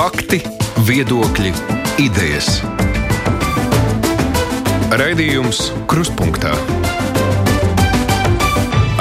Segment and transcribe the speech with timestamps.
[0.00, 0.38] Fakti,
[0.88, 1.50] viedokļi,
[2.00, 2.46] idejas.
[4.96, 5.58] Raidījums
[5.90, 6.54] Krustpunktā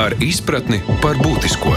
[0.04, 1.72] ar izpratni par būtisko.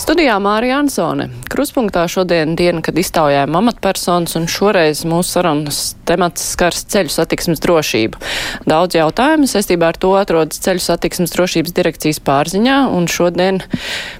[0.00, 1.28] Studijā Mārija Ansone.
[1.52, 8.18] Kruspunktā šodien diena, kad iztaujājam amatpersonas, un šoreiz mūsu sarunas temats skars ceļu satiksmes drošību.
[8.66, 13.62] Daudz jautājumu saistībā ar to atrodas ceļu satiksmes drošības direkcijas pārziņā, un šodien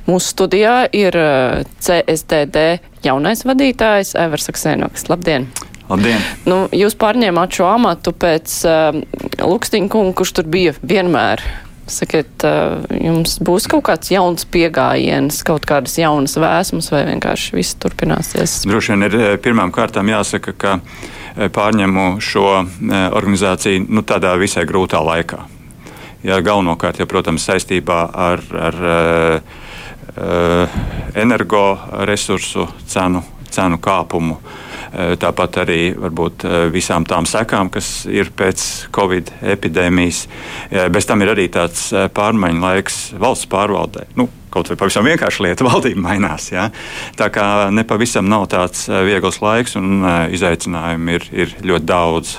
[0.06, 2.68] mūsu studijā ir eh, CSDD
[3.06, 5.08] jaunais vadītājs Evers Aksēnoks.
[5.12, 5.48] Labdien!
[5.90, 6.22] Labdien!
[6.46, 9.00] Nu, jūs pārņēmāt šo amatu pēc uh,
[9.40, 11.42] Lukstiņa kunga, kurš tur bija vienmēr
[11.90, 12.44] Sakiet,
[12.94, 18.60] jums būs kaut kāds jauns pieejams, kaut kādas jaunas vēsmas, vai vienkārši viss turpināsies?
[18.70, 20.76] Droši vien ir pirmām kārtām jāsaka, ka
[21.54, 22.46] pārņemu šo
[23.18, 25.42] organizāciju nu, tādā visai grūtā laikā.
[26.26, 29.59] Jā, galvenokārt, ja, protams, saistībā ar, ar uh,
[31.14, 34.38] energoresursu cenu, cenu kāpumu.
[34.90, 40.24] Eh, tāpat arī varbūt eh, visām tām sekām, kas ir pēc Covid epidēmijas.
[40.70, 44.08] Eh, bez tam ir arī tāds pārmaiņu laiks valsts pārvaldē.
[44.18, 46.50] Nu, kaut vai pavisam vienkārši lieta, valdība mainās.
[46.50, 46.68] Ja?
[47.18, 50.02] Tā kā nepavisam nav tāds viegls laiks un
[50.34, 52.38] izaicinājumi ir, ir ļoti daudz.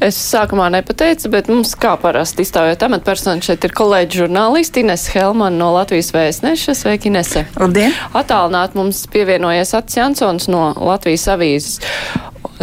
[0.00, 5.58] Es sākumā nepateicu, bet mums kā parasti izstāvjot amatpersonu šeit ir kolēģi žurnālisti Ines Helman
[5.60, 6.72] no Latvijas vēstneša.
[6.78, 7.42] Sveiki, Inese!
[7.60, 7.92] Labdien!
[8.16, 11.76] Atālināt mums pievienojies Ats Jansons no Latvijas avīzes.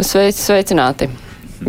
[0.02, 1.06] Sveic, sveicināti!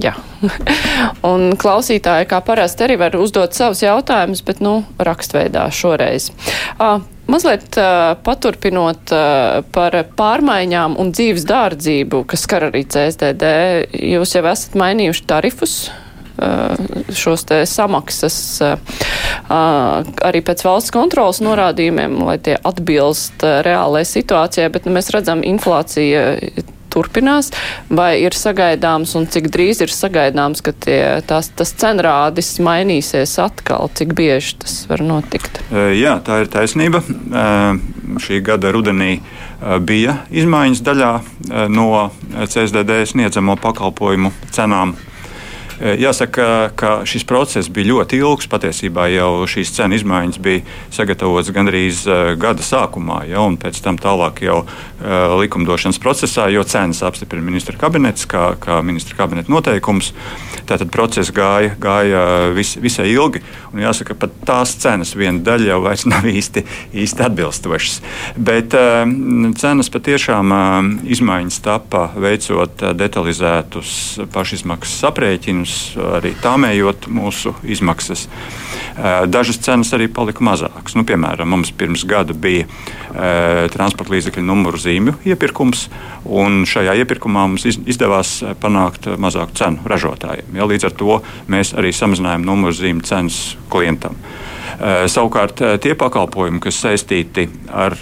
[0.02, 0.16] Jā.
[1.30, 6.32] Un klausītāji, kā parasti, arī var uzdot savus jautājumus, bet, nu, rakstveidā šoreiz.
[6.80, 6.98] Uh,
[7.32, 13.50] mazliet uh, paturpinot uh, par pārmaiņām un dzīves dārdzību, kas skar arī CSDD,
[14.14, 15.82] jūs jau esat mainījuši tarifus
[17.12, 18.36] šos te samaksas
[19.50, 26.24] arī pēc valsts kontrolas norādījumiem, lai tie atbilst reālajai situācijai, bet nu, mēs redzam, inflācija
[26.94, 27.52] turpinās,
[27.90, 33.92] vai ir sagaidāms un cik drīz ir sagaidāms, ka tie, tās, tas cenrādis mainīsies atkal,
[33.98, 35.62] cik bieži tas var notikt?
[35.72, 37.04] Jā, tā ir taisnība.
[38.20, 39.20] Šī gada rudenī
[39.86, 41.12] bija izmaiņas daļā
[41.70, 41.90] no
[42.40, 44.96] CSDD sniedzamo pakalpojumu cenām
[45.80, 48.50] jāsaka, ka šis process bija ļoti ilgs.
[48.52, 50.64] Patiesībā jau šīs cenu izmaiņas bija
[50.96, 56.64] sagatavotas gandrīz eh, gada sākumā, ja, un pēc tam tālāk jau uh, likumdošanas procesā, jo
[56.68, 60.12] cenas apstiprina ministra kabinets kā, kā ministra kabineta noteikums.
[60.70, 62.24] Tātad process gāja, gāja
[62.54, 63.42] vis, visai ilgi,
[63.74, 66.66] un jāsaka, pat tās cenas viena daļa jau vairs nav īsti,
[67.06, 68.02] īsti atbilstošas.
[68.36, 68.76] Bet
[69.62, 70.54] cenas patiešām
[71.10, 73.92] izmaiņas tapa veicot detalizētus
[74.34, 78.28] pašizmaksas aprēķinus protams, arī tāmējot mūsu izmaksas.
[79.30, 80.96] Dažas cenas arī palika mazākas.
[80.96, 82.66] Nu, piemēram, mums pirms gada bija
[83.72, 85.88] transporta līdzekļu numuru zīmju iepirkums,
[86.26, 90.56] un šajā iepirkumā mums izdevās panākt mazāku cenu ražotājiem.
[90.56, 94.18] Ja, līdz ar to mēs arī samazinājām numuru zīmju cenas klientam.
[94.80, 97.96] Savukārt tie pakalpojumi, kas saistīti ar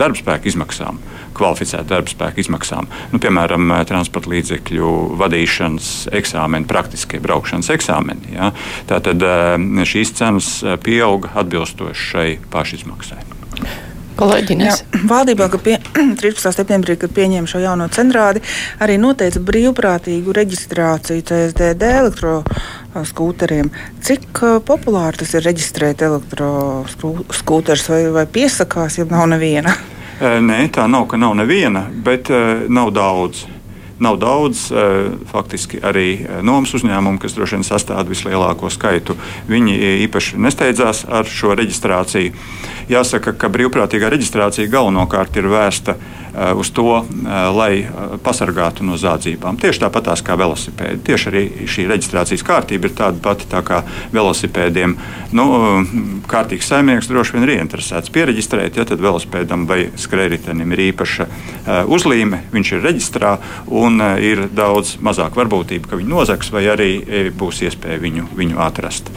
[0.00, 0.98] darbspēka izmaksām,
[1.40, 2.88] kvalificētu darba spēku izmaksām.
[3.14, 5.90] Nu, piemēram, transporta līdzekļu vadīšanas
[6.20, 8.36] eksāmeni, praktiskie braukšanas eksāmeni.
[8.36, 8.52] Ja?
[8.90, 9.24] Tātad
[9.90, 13.24] šīs cenas pieauga atbilstoši šai pašizmaksai.
[14.20, 14.66] Kolēģines.
[14.82, 15.78] Jā, valdībā, ka pie,
[16.20, 16.50] 13.
[16.52, 18.42] septembrī, kad pieņēma šo jauno centrādi,
[18.82, 23.70] arī noteica brīvprātīgu reģistrāciju CSDD elektroskūteriem.
[24.04, 29.76] Cik populāri tas ir reģistrēt elektroskūterus vai, vai piesakās, ja nav neviena?
[30.20, 32.28] Nē, tā nav, ka nav neviena, bet
[32.68, 33.46] nav daudz
[34.00, 34.66] nav daudz.
[35.30, 36.08] Faktiski arī
[36.46, 39.16] nomas uzņēmumu, kas droši vien sastāv vislielāko skaitu,
[39.50, 42.32] viņi īpaši nesteidzās ar šo reģistrāciju.
[42.90, 45.94] Jāsaka, ka brīvprātīgā reģistrācija galvenokārt ir vēsta
[46.58, 47.02] uz to,
[47.54, 47.86] lai
[48.22, 49.58] pasargātu no zādzībām.
[49.60, 51.02] Tieši tāpat kā velosipēdi.
[51.06, 53.82] Tieši arī šī reģistrācijas kārtība ir tāda pati tā kā
[54.14, 54.94] velosipēdiem.
[55.34, 55.46] Nu,
[56.30, 61.26] kārtīgs saimnieks droši vien ir ieinteresēts pieregistrēt, ja tad velosipēdam vai skrējritenim ir īpaša
[61.90, 63.32] uzlīme, viņš ir reģistrā
[63.66, 63.89] un
[64.22, 66.90] ir daudz mazāk varbūtība, ka viņu nozags vai arī
[67.36, 69.10] būs iespēja viņu, viņu atrast.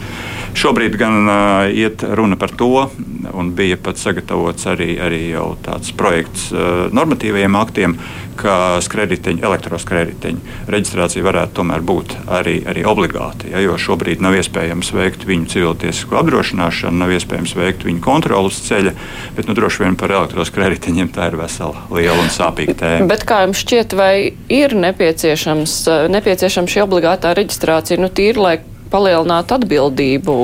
[0.54, 2.86] Šobrīd gan uh, iet runa par to,
[3.34, 5.22] un bija pat sagatavots arī, arī
[5.64, 7.96] tāds projekts uh, normatīvajiem aktiem,
[8.38, 10.36] ka skrējēji, elektroskrējēji
[10.70, 13.48] reģistrācija varētu tomēr būt arī, arī obligāta.
[13.50, 18.58] Ja, jo šobrīd nav iespējams veikt viņu civiltiesisko apdrošināšanu, nav iespējams veikt viņu kontroli uz
[18.66, 18.94] ceļa,
[19.36, 23.10] bet nu, droši vien par elektroskrējējiem tā ir vesela liela un sāpīga tēma.
[23.10, 24.14] Bet kā jums šķiet, vai
[24.52, 25.74] ir nepieciešams,
[26.14, 28.00] nepieciešama šī obligātā reģistrācija?
[28.00, 28.54] Nu, tīri, lai
[28.94, 30.36] palielināt atbildību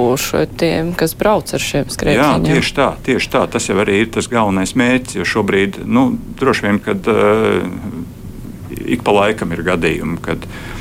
[0.60, 2.48] tiem, kas brauc ar šiem skrējējiem.
[2.48, 3.44] Jā, tieši tā, tieši tā.
[3.52, 7.62] Tas jau arī ir tas galvenais mērķis, jo šobrīd, nu, droši vien, kad uh,
[8.84, 10.79] ik pa laikam ir gadījumi, kad uh, Eh,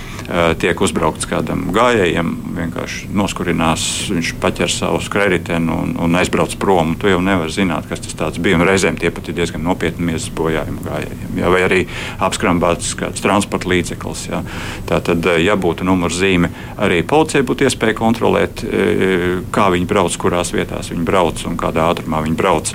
[0.61, 3.83] tiek uzbraukts kādam gājējam, vienkārši noskurinās,
[4.13, 6.95] viņš paķer savu skrējēju un, un aizbrauc prom.
[6.99, 8.59] Tu jau nevari zināt, kas tas bija.
[8.59, 11.35] Un reizēm tie pat ir diezgan nopietni miesas bojājumi gājējiem.
[11.39, 11.79] Jā, vai arī
[12.25, 14.25] apskrambāts kāds transporta līdzeklis.
[14.29, 14.41] Jā.
[14.89, 20.17] Tā tad, eh, ja būtu numurzīme, arī policija būtu iespēja kontrolēt, eh, kā viņi brauc,
[20.17, 22.73] kurās vietās viņi brauc un kādā ātrumā viņi brauc.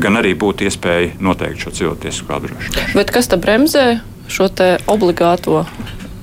[0.00, 2.94] Gan arī būtu iespēja noteikt šo cilvēku apdrošināšanu.
[2.94, 4.48] Bet kas tad bremzē šo
[4.86, 5.64] obligāto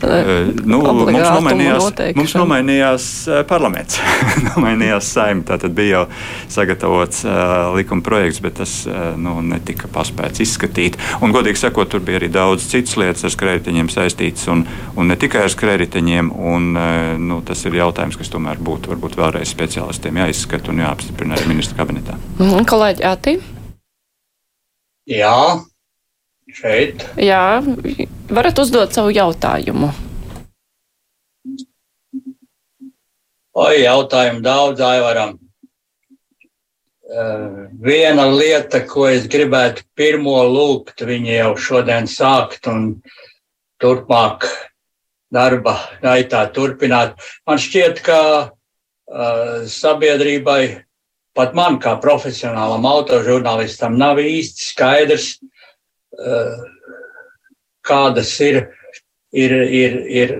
[0.03, 3.07] nu, mums, nomainījās, mums nomainījās
[3.49, 3.99] parlaments,
[4.49, 5.53] nomainījās saimta.
[5.53, 6.03] Tātad bija jau
[6.51, 10.97] sagatavots uh, likuma projekts, bet tas uh, nu, netika paspēts izskatīt.
[11.21, 14.65] Un, godīgi sakot, tur bija arī daudz citas lietas ar krediteņiem saistītas, un,
[14.97, 16.31] un ne tikai ar krediteņiem.
[16.53, 21.37] Un, uh, nu, tas ir jautājums, kas tomēr būtu varbūt vēlreiz speciālistiem jāizskata un jāapstiprina
[21.37, 22.17] arī ministra kabinetā.
[22.39, 23.37] Mhm, kolēģi, Ati?
[25.09, 25.37] Jā,
[26.53, 27.05] šeit.
[27.17, 27.61] Jā,
[28.29, 29.91] varat uzdot savu jautājumu.
[33.53, 35.35] Oi, jautājumu daudz, Aivaram.
[37.13, 42.87] Uh, viena lieta, ko es gribētu pirmo lūgt, viņi jau šodien sākt un
[43.77, 44.47] turpmāk
[45.33, 47.21] darba gaitā turpināt.
[47.45, 48.19] Man šķiet, ka
[48.49, 50.61] uh, sabiedrībai,
[51.37, 55.27] pat man kā profesionālam autožurnālistam, nav īsti skaidrs,
[57.83, 58.59] kādas ir,
[59.33, 60.35] ir, ir, ir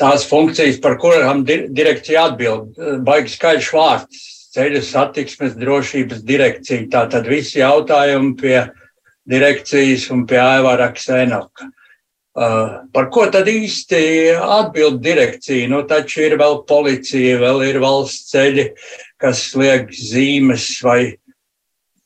[0.00, 2.76] tās funkcijas, par kurām direkcija atbild.
[3.06, 4.24] Baigi skaļš vārds-
[4.56, 6.88] ceļu satiksmes drošības direkcija.
[6.92, 8.60] Tātad visi jautājumi pie
[9.28, 11.70] direkcijas un pie Aivara Ksenoka.
[12.36, 15.68] Uh, par ko tad īsti atbild direkcija?
[15.72, 18.66] Nu, taču ir vēl policija, vēl ir valsts ceļi,
[19.16, 21.16] kas liek zīmes vai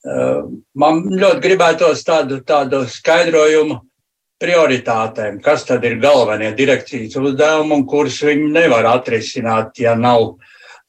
[0.01, 3.81] Man ļoti gribētos tādu, tādu skaidrojumu
[4.41, 10.39] prioritātēm, kas tad ir galvenie direkcijas uzdevumi un kurus viņi nevar atrisināt, ja nav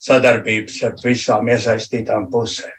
[0.02, 2.78] sadarbības ar visām iesaistītām pusēm.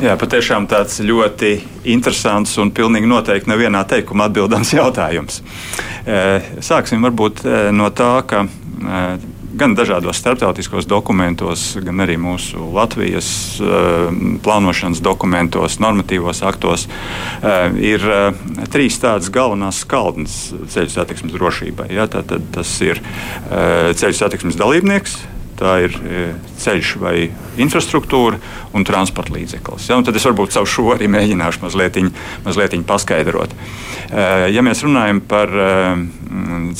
[0.00, 1.58] Jā, patiešām tāds ļoti
[1.92, 5.42] interesants un pilnīgi noteikti nevienā teikumā atbildams jautājums.
[6.64, 7.44] Sāksim varbūt
[7.76, 8.46] no tā, ka
[9.60, 13.28] gan dažādos starptautiskos dokumentos, gan arī mūsu Latvijas
[13.60, 14.08] uh,
[14.44, 18.30] plānošanas dokumentos, normatīvos aktos, uh, ir uh,
[18.72, 20.38] trīs tādas galvenās skaldnes
[20.72, 21.90] ceļu satiksmes drošībai.
[21.92, 22.08] Ja?
[22.10, 23.02] Tātad tas ir
[23.50, 25.16] ceļu satiksmes dalībnieks,
[25.60, 25.96] tā ir
[26.60, 27.14] ceļš vai
[27.60, 28.40] infrastruktūra
[28.76, 29.90] un transporta līdzeklis.
[29.90, 29.98] Ja?
[30.00, 32.00] Un tad es varbūt savu šo arī mēģināšu mazliet,
[32.46, 33.52] mazliet paskaidrot.
[34.50, 35.52] Ja mēs runājam par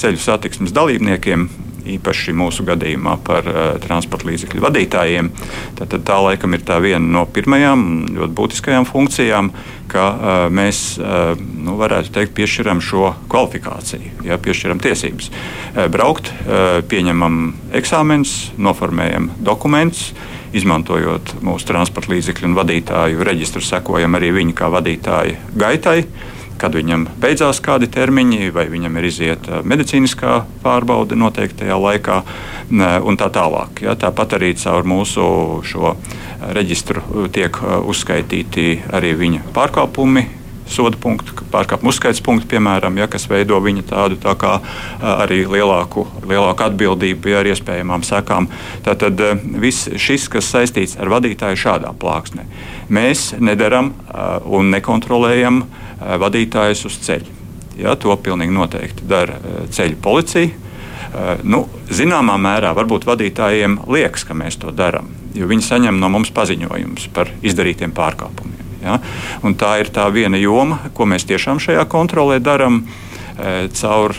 [0.01, 1.49] ceļu satiksmes dalībniekiem,
[1.97, 5.31] īpaši mūsu gadījumā par uh, transporta līdzekļu vadītājiem.
[5.79, 7.85] Tad, tad tā laikam ir tā viena no pirmajām
[8.17, 9.53] ļoti būtiskajām funkcijām,
[9.91, 16.33] ka uh, mēs uh, nu, varētu teikt, piešķiram šo kvalifikāciju, ja, piešķiram tiesības uh, braukt,
[16.45, 17.41] uh, pieņemam
[17.81, 20.11] eksāmenus, noformējam dokumentus
[20.57, 26.01] izmantojot mūsu transporta līdzekļu un vadītāju reģistru, sekojam arī viņa kā vadītāja gaitai
[26.61, 32.21] kad viņam beidzās kādi termiņi, vai viņam ir izieta medicīniskā pārbaude noteiktajā laikā,
[32.71, 33.83] un tā tālāk.
[33.87, 35.25] Ja, tāpat arī caur mūsu
[36.57, 40.27] reģistru tiek uzskaitīti arī viņa pārkāpumi,
[40.71, 44.57] soda punktu, pārkāpuma uzskaits punktu, piemēram, ja, kas veido viņa tādu tā kā,
[45.01, 48.49] arī lielāku, lielāku atbildību ja, ar iespējamām sekām.
[48.87, 49.21] Tātad
[49.61, 52.47] viss šis, kas saistīts ar vadītāju šādā plāksnē,
[52.89, 53.93] mēs nedaram
[54.47, 55.65] un nekontrolējam
[56.01, 57.39] vadītājus uz ceļa.
[57.81, 59.39] Ja, to pilnīgi noteikti dara
[59.73, 60.69] ceļu policija.
[61.43, 66.31] Nu, zināmā mērā varbūt vadītājiem liekas, ka mēs to darām, jo viņi saņem no mums
[66.37, 68.70] paziņojumus par izdarītiem pārkāpumiem.
[68.83, 68.99] Ja?
[69.47, 72.85] Un tā ir tā viena joma, ko mēs tiešām šajā kontrolē darām
[73.73, 74.13] caur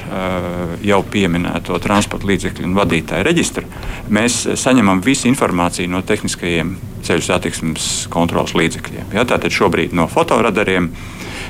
[0.81, 3.67] jau pieminēto transporta līdzekļu un vadītāju reģistru.
[4.09, 6.71] Mēs saņemam visu informāciju no tehniskajiem
[7.05, 9.11] ceļu satiksmes kontrolas līdzekļiem.
[9.13, 9.27] Ja?
[9.29, 10.89] Tātad šobrīd no fotoradariem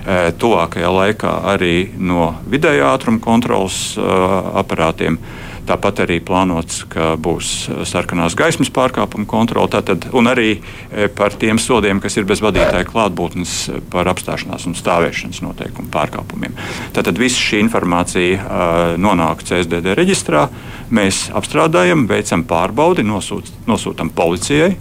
[0.02, 4.04] Eh, tuvākajā laikā arī no vidējā ātruma kontrolas eh,
[4.58, 5.20] aparātiem.
[5.68, 10.50] Tāpat arī plānots, ka būs eh, sarkanās gaismas pārkāpuma kontrole, tātad, un arī
[11.16, 13.54] par tiem sodiem, kas ir bez vadītāja klātbūtnes
[13.94, 16.56] par apstāšanās un stāvēšanas noteikumu pārkāpumiem.
[16.96, 20.48] Tātad visa šī informācija uh, nonāk CSDD reģistrā,
[20.94, 24.74] mēs apstrādājam, veicam pārbaudi, nosūt, nosūtam policijai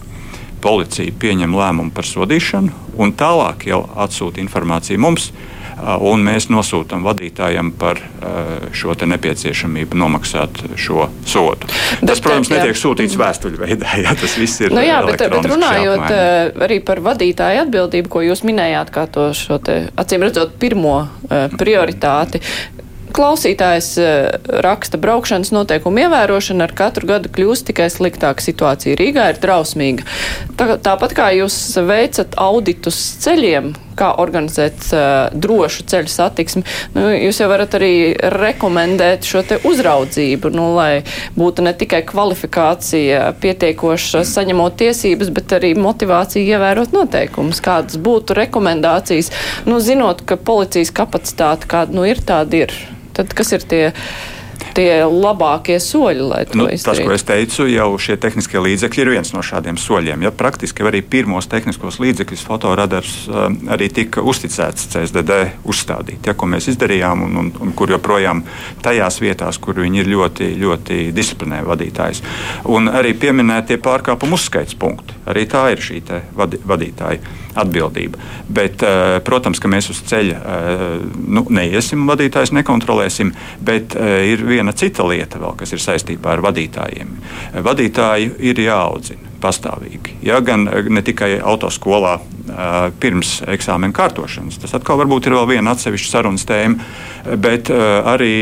[0.61, 5.31] policija pieņem lēmumu par sodīšanu, un tālāk jau atsūta informāciju mums.
[5.81, 8.01] Un mēs nosūtām vadītājiem par
[8.75, 11.69] šo nepieciešamību nomaksāt šo sodu.
[12.01, 14.75] Bet, tas, protams, netiek sūtīts vēstuļveidā, ja tas viss ir.
[14.75, 16.67] Nu jā, bet, bet runājot apmaiņa.
[16.67, 21.01] arī par vadītāju atbildību, ko jūs minējāt, kā to šo te, acīm redzot, pirmo
[21.57, 22.43] prioritāti,
[23.11, 23.95] Klausītājs
[24.63, 28.95] raksta, braukšanas noteikumu ievērošana ar katru gadu kļūst tikai sliktāka situācija.
[28.99, 30.05] Rīgā ir drausmīga.
[30.59, 31.57] Tā, tāpat kā jūs
[31.87, 36.63] veicat auditus ceļiem, kā organizēt uh, drošu ceļu satiksmi,
[36.95, 37.93] nu, jūs jau varat arī
[38.33, 41.03] rekomendēt šo uzraudzību, nu, lai
[41.37, 47.61] būtu ne tikai kvalifikācija pietiekoša saņemot tiesības, bet arī motivācija ievērot noteikumus.
[47.63, 49.31] Kādas būtu rekomendācijas,
[49.69, 52.75] nu, zinot, ka policijas kapacitāte kāda nu, ir, tāda ir.
[53.15, 53.83] Tad kas ir tie?
[54.75, 56.87] Tie labākie soļi, lai to nu, izdarītu?
[56.87, 60.25] Tas, ko es teicu, jau šie tehniskie līdzekļi ir viens no šādiem soļiem.
[60.25, 65.37] Ja praktiski arī pirmos tehniskos līdzekļus fotoradars uh, arī tika uzticēts CSDD
[65.67, 68.43] uzstādīt, ja, ko mēs izdarījām un, un, un kur joprojām
[68.83, 72.23] tajās vietās, kur viņi ir ļoti, ļoti disciplinē vadītājs.
[72.71, 75.17] Un arī pieminētie pārkāpumu uzskaits punkti.
[75.31, 76.01] Arī tā ir šī
[76.35, 78.19] vadītāja atbildība.
[78.49, 80.93] Bet, uh, protams, ka mēs uz ceļa uh,
[81.27, 87.11] nu, neiesim, vadītājs nekontrolēsim, bet ir viena cita lieta, vēl, kas ir saistībā ar vadītājiem.
[87.65, 90.19] Vadītāji ir jāaudzina pastāvīgi.
[90.25, 92.17] Ja, gan ne tikai autoskolā
[93.01, 96.89] pirms eksāmena kārtošanas, tas atkal varbūt ir vēl viena atsevišķa sarunas tēma,
[97.41, 98.33] bet arī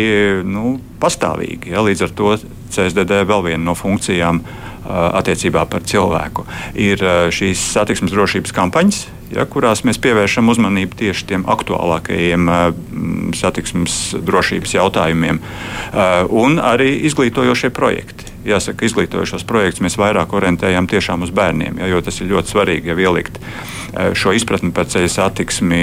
[0.48, 1.74] nu, pastāvīgi.
[1.74, 2.34] Ja, līdz ar to
[2.74, 4.44] CSDD vēl viena no funkcijām
[4.89, 6.46] attiecībā par cilvēku.
[6.79, 7.03] Ir
[7.36, 12.50] šīs satiksmes drošības kampaņas ja, kurās mēs pievēršam uzmanību tieši tiem aktuālākajiem
[13.38, 15.41] satiksmes drošības jautājumiem,
[16.29, 18.27] un arī izglītojošie projekti.
[18.48, 22.89] Jāsaka, izglītojošos projektus mēs vairāk orientējam tiešām uz bērniem, ja, jo tas ir ļoti svarīgi,
[22.91, 23.41] ja ielikt
[24.13, 25.81] šo izpratni par ceļu satiksmi,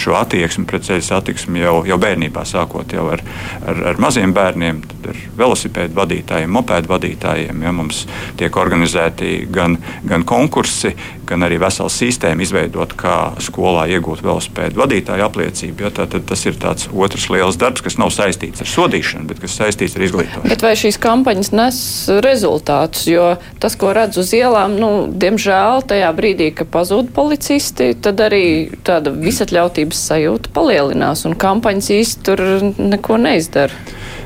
[0.00, 3.22] šo attieksmi pret ceļu satiksmi jau, jau bērnībā, sākot jau ar,
[3.62, 7.64] ar, ar maziem bērniem, ar velosipēdu vadītājiem, mopēdu vadītājiem.
[7.66, 8.04] Ja, mums
[8.40, 10.94] tiek organizēti gan, gan konkursi,
[11.28, 15.86] gan arī vesela sistēma izveidot, kā skolā iegūt velosipēdu vadītāju apliecību.
[15.86, 19.56] Ja, tā, tas ir tāds otrs liels darbs, kas nav saistīts ar sodīšanu, bet kas
[19.60, 20.52] saistīts ar izglītošanu.
[20.52, 21.80] Bet vai šīs kampaņas nes
[22.24, 23.06] rezultātus?
[23.10, 28.44] Jo tas, ko redz uz ielām, nu, diemžēl tajā brīdī, kad pazūd policisti, tad arī
[28.86, 32.44] tāda visatļautības sajūta palielinās un kampaņas īsti tur
[32.78, 33.84] neko neizdara.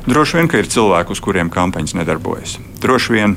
[0.09, 2.59] Droši vien, ka ir cilvēki, uz kuriem kampaņas nedarbojas.
[2.79, 3.35] Droši vien.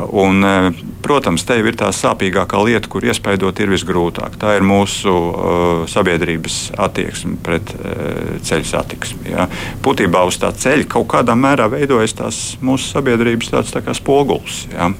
[0.00, 0.72] Un, e,
[1.04, 4.38] protams, te ir tā sāpīgākā lieta, kur iespaidot ir visgrūtāk.
[4.40, 9.32] Tā ir mūsu uh, sabiedrības attieksme pret uh, ceļu satiksmi.
[9.32, 9.48] Ja.
[9.84, 14.66] Būtībā uz tā ceļa kaut kādā mērā veidojas tās mūsu sabiedrības tāds tā spogulis.
[14.72, 14.92] Ja.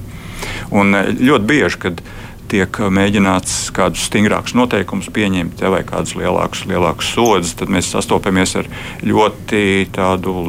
[0.73, 7.11] Un ļoti bieži, kad uh, tiek mēģināts kādus stingrākus noteikumus pieņemt, vai kādus lielākus, lielākus
[7.15, 8.69] sodus, tad mēs sastopamies ar
[9.07, 9.63] ļoti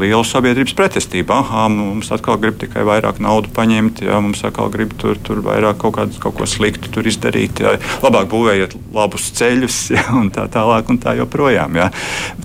[0.02, 1.34] lielu sabiedrības pretestību.
[1.36, 5.78] Aha, mums atkal grib tikai vairāk naudu paņemt, ja, mums atkal grib tur, tur vairāk
[5.82, 10.90] kaut, kādu, kaut ko sliktu izdarīt, ja, labāk būvējiet labus ceļus ja, un tā tālāk
[10.90, 11.78] un tā joprojām.
[11.78, 11.90] Ja.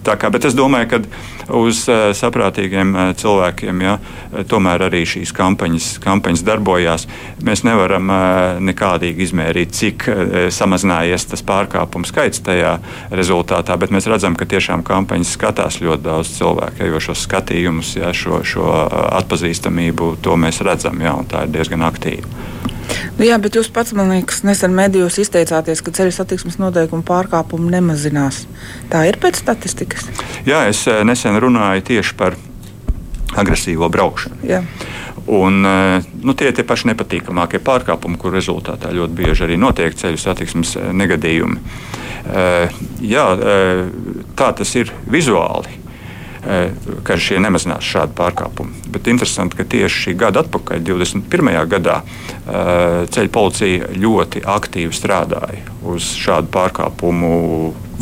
[0.06, 1.02] Tā kā, bet es domāju, ka
[1.58, 3.98] uz uh, saprātīgiem uh, cilvēkiem ja,
[4.50, 7.08] tomēr arī šīs kampaņas, kampaņas darbojās.
[7.48, 12.80] Mēs nevaram uh, nekādīgi izmērīt izmērīt, cik e, samazinājies tas pārkāpumu skaits tajā
[13.12, 18.12] rezultātā, bet mēs redzam, ka tiešām kampaņas skatās ļoti daudz cilvēku, jo šos skatījumus, jā,
[18.14, 18.68] šo, šo
[19.22, 22.28] atpazīstamību, to mēs redzam, jā, un tā ir diezgan aktīva.
[23.18, 27.70] Nu, jā, bet jūs pats, man liekas, nesen medijos izteicāties, ka ceļu satiksmes noteikumu pārkāpumu
[27.72, 28.46] nemazinās.
[28.92, 30.08] Tā ir pēc statistikas?
[30.48, 32.38] Jā, es e, nesen runāju tieši par
[33.38, 34.40] agresīvo braukšanu.
[34.48, 34.62] Jā.
[35.28, 39.96] Un, eh, nu, tie ir tie paši nepatīkamākie pārkāpumi, kur rezultātā ļoti bieži arī notiek
[40.00, 41.60] ceļu satiksmes eh, negadījumi.
[42.28, 43.26] Eh, jā,
[44.40, 45.87] tā tas ir vizuāli
[47.04, 48.92] ka šie nemazinās šādu pārkāpumu.
[48.94, 51.58] Bet interesanti, ka tieši šī gada atpakaļ, 21.
[51.72, 51.98] gadā,
[53.12, 57.34] ceļu policija ļoti aktīvi strādāja uz šādu pārkāpumu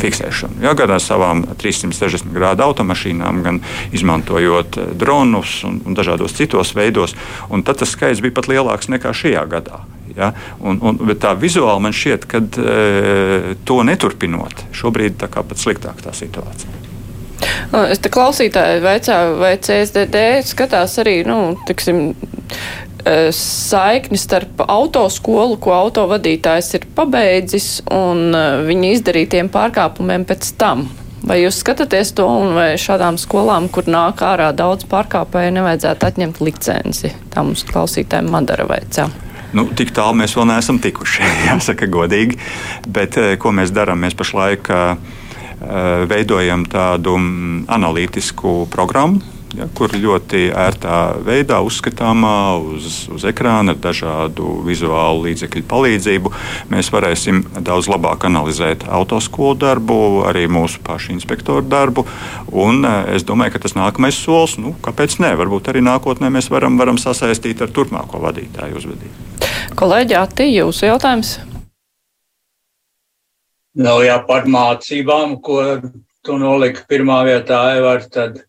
[0.00, 0.60] fiksēšanu.
[0.64, 3.60] Jā, gan ar savām 360 grādu automašīnām, gan
[3.96, 7.16] izmantojot dronus un, un dažādos citos veidos.
[7.50, 9.82] Un tad tas skaits bija pat lielāks nekā šajā gadā.
[10.16, 10.32] Ja?
[10.60, 16.04] Un, un, bet tā vizuāli man šķiet, ka e, to neturpinot, šobrīd ir pat sliktāk
[16.04, 16.85] tā situācija.
[17.72, 25.58] Nu, es te klausītāju veicāju, vai CSDD skatās arī, nu, tiksim, e, saikni starp autoskolu,
[25.62, 30.86] ko autovadītājs ir pabeidzis, un e, viņa izdarītiem pārkāpumiem pēc tam.
[31.26, 36.42] Vai jūs skatāties to, un vai šādām skolām, kur nāk ārā daudz pārkāpēju, nevajadzētu atņemt
[36.44, 37.10] licenci?
[37.32, 39.08] Tā mums klausītājiem Madara veicā.
[39.56, 42.38] Nu, tik tālu mēs vēl neesam tikuši, jāsaka godīgi.
[42.86, 44.04] Bet e, ko mēs darām?
[44.04, 45.15] Mēs pašlaik uh,
[46.10, 53.80] veidojam tādu mm, analītisku programmu ja, kur ļoti ērtā veidā uzskatāmā uz, uz ekrāna ar
[53.82, 56.32] dažādu vizuālu līdzekļu palīdzību
[56.72, 62.06] mēs varēsim daudz labāk analizēt autoskolu darbu, arī mūsu pašu inspektoru darbu.
[62.52, 65.34] Un, eh, es domāju, ka tas nākamais solis, nu, kāpēc ne?
[65.38, 69.44] Varbūt arī nākotnē mēs varam, varam sasaistīt ar turpmāko vadītāju uzvedību.
[69.76, 71.36] Kolēģi, Ati, jūsu jautājums?
[73.76, 75.62] Nu, jā, par mācībām, ko
[76.24, 78.46] tu noliki pirmā vietā, Evar, tad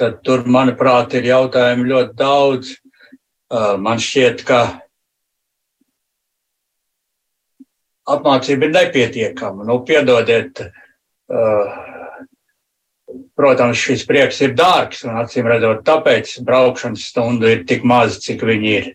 [0.00, 2.76] tad tur, manuprāt, ir jautājumi ļoti daudz.
[3.50, 4.60] Uh, man šķiet, ka
[8.10, 9.66] apmācība ir nepietiekama.
[9.68, 10.62] Nu, piedodiet,
[11.34, 11.74] uh,
[13.36, 18.46] protams, šis prieks ir dārgs, un acīm redzot, tāpēc braukšanas stundu ir tik maz, cik
[18.46, 18.92] viņi ir.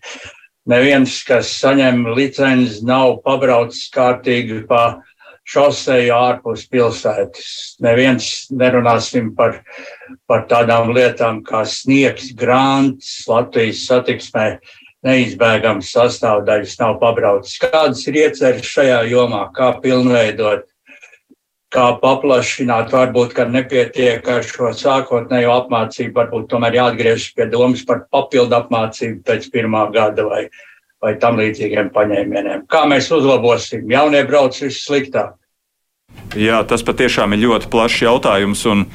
[0.66, 5.04] Neviens, kas saņem licenci, nav pabraucis kārtīgi pa
[5.46, 7.76] šoseju ārpus pilsētas.
[7.84, 9.60] Neviens nerunāsim par,
[10.26, 14.48] par tādām lietām kā sniegs, grāns, Latvijas satiksmē
[15.06, 17.60] neizbēgams sastāvdaļas nav pabraucis.
[17.62, 20.66] Kādas ir ieceres šajā jomā, kā pilnveidot,
[21.74, 28.06] kā paplašināt, varbūt, ka nepietiek ar šo sākotnējo apmācību, varbūt tomēr jāatgriežas pie domas par
[28.10, 30.46] papildu apmācību pēc pirmā gada vai,
[31.02, 32.64] vai tam līdzīgiem paņēmieniem.
[32.72, 33.84] Kā mēs uzlabosim?
[33.90, 35.36] Jaunie brauc vissliktāk.
[36.36, 38.64] Jā, tas patiešām ir ļoti plašs jautājums.
[38.70, 38.86] Un,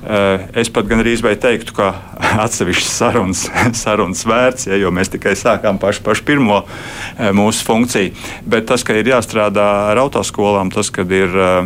[0.00, 1.90] es pat gandrīz vai teiktu, ka
[2.44, 3.44] atsevišķas sarunas,
[3.82, 8.14] sarunas vērts, ja, jo mēs tikai sākām pašu, pašu pirmo uh, mūsu funkciju.
[8.48, 11.60] Bet tas, ka ir jāstrādā ar autoskolām, tas, ka ir uh,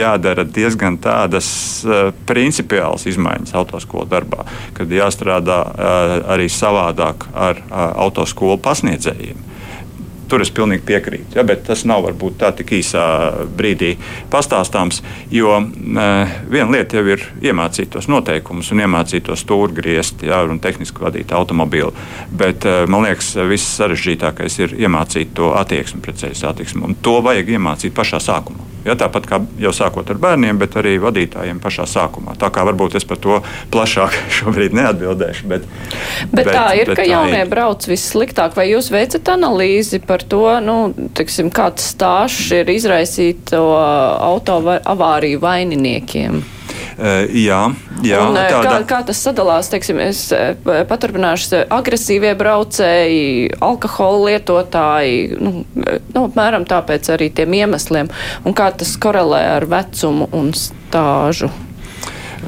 [0.00, 1.50] jādara diezgan tādas
[2.28, 4.44] principiālas izmaiņas autoskolu darbā,
[4.76, 5.60] kad jāstrādā
[6.30, 9.49] arī savādāk ar autoskolu pasniedzējiem
[10.30, 11.36] tur es pilnīgi piekrītu.
[11.38, 13.04] Ja, bet tas nav varbūt tā tik īsā
[13.56, 13.96] brīdī
[14.32, 15.02] pastāstāms,
[15.34, 20.42] jo uh, viena lieta jau ir iemācīt tos noteikumus un iemācīt to stūri griezt ja,
[20.46, 21.92] un tehniski vadīt automobīlu.
[22.30, 26.84] Bet uh, man liekas, viss sarežģītākais ir iemācīt to attieksmi pret ceļu satiksmi.
[26.88, 28.70] Un to vajag iemācīt pašā sākumā.
[28.80, 32.32] Ja, tāpat kā jau sākot ar bērniem, bet arī vadītājiem pašā sākumā.
[32.40, 33.40] Tā kā varbūt es par to
[33.72, 35.48] plašāk šobrīd neatbildēšu.
[35.50, 37.50] Bet, bet, bet tā ir, bet ka jaunie ir.
[37.50, 38.56] brauc vissliktāk.
[38.56, 40.76] Vai jūs veicat analīzi par to, nu,
[41.16, 46.40] tiksim, kāds stāsts ir izraisīto auto avāriju vaininiekiem?
[47.00, 47.58] Uh, jā,
[48.04, 48.74] jā un, eh, tāda...
[48.74, 49.70] kā, kā tas sadalās?
[49.72, 50.52] Teiksim, es eh,
[50.88, 58.12] paturpināšu agresīvie braucēji, alkohola lietotāji, nu, nu, apmēram tāpēc arī tiem iemesliem,
[58.44, 61.48] un kā tas korelē ar vecumu un stāžu.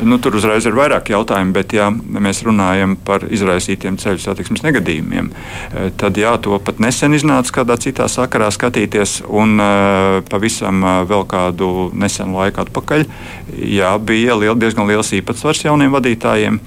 [0.00, 5.28] Nu, tur uzreiz ir vairāk jautājumu, bet, ja mēs runājam par izraisītiem ceļu satiksmes negadījumiem,
[5.28, 11.02] eh, tad jā, to pat nesen iznāca kādā citā sakarā skatīties, un uh, pavisam uh,
[11.08, 13.04] vēl kādu nesenu laiku atpakaļ
[13.52, 16.60] jā, bija liel, diezgan liels īpatsvars jauniem vadītājiem.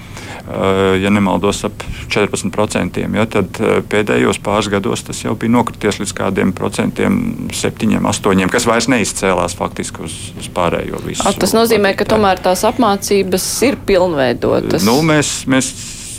[1.01, 1.81] Ja nemaldos, ap
[2.13, 2.99] 14%.
[3.17, 3.57] Ja, tad
[3.89, 7.15] pēdējos pāris gados tas jau bija nokrities līdz kādiem procentiem,
[7.49, 11.25] 7, 8, kas vairs neizcēlās faktiski uz, uz pārējo visu.
[11.25, 14.83] A, tas nozīmē, ka tomēr tās apmācības tiesības ir pilnveidotas?
[14.85, 15.71] Nu, mēs, mēs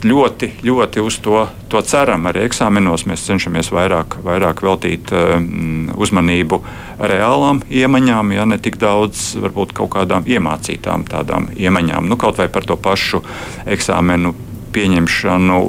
[0.06, 2.26] ļoti, ļoti uz to, to ceram.
[2.30, 6.60] Arī eksāmenos mēs cenšamies vairāk, vairāk veltīt um, uzmanību
[7.00, 12.08] reālām iemaņām, ja ne tik daudz varbūt kaut kādām iemācītām tādām iemaņām.
[12.08, 13.22] Nu, kaut vai par to pašu
[13.66, 14.34] eksāmenu
[14.76, 15.60] pieņemšanu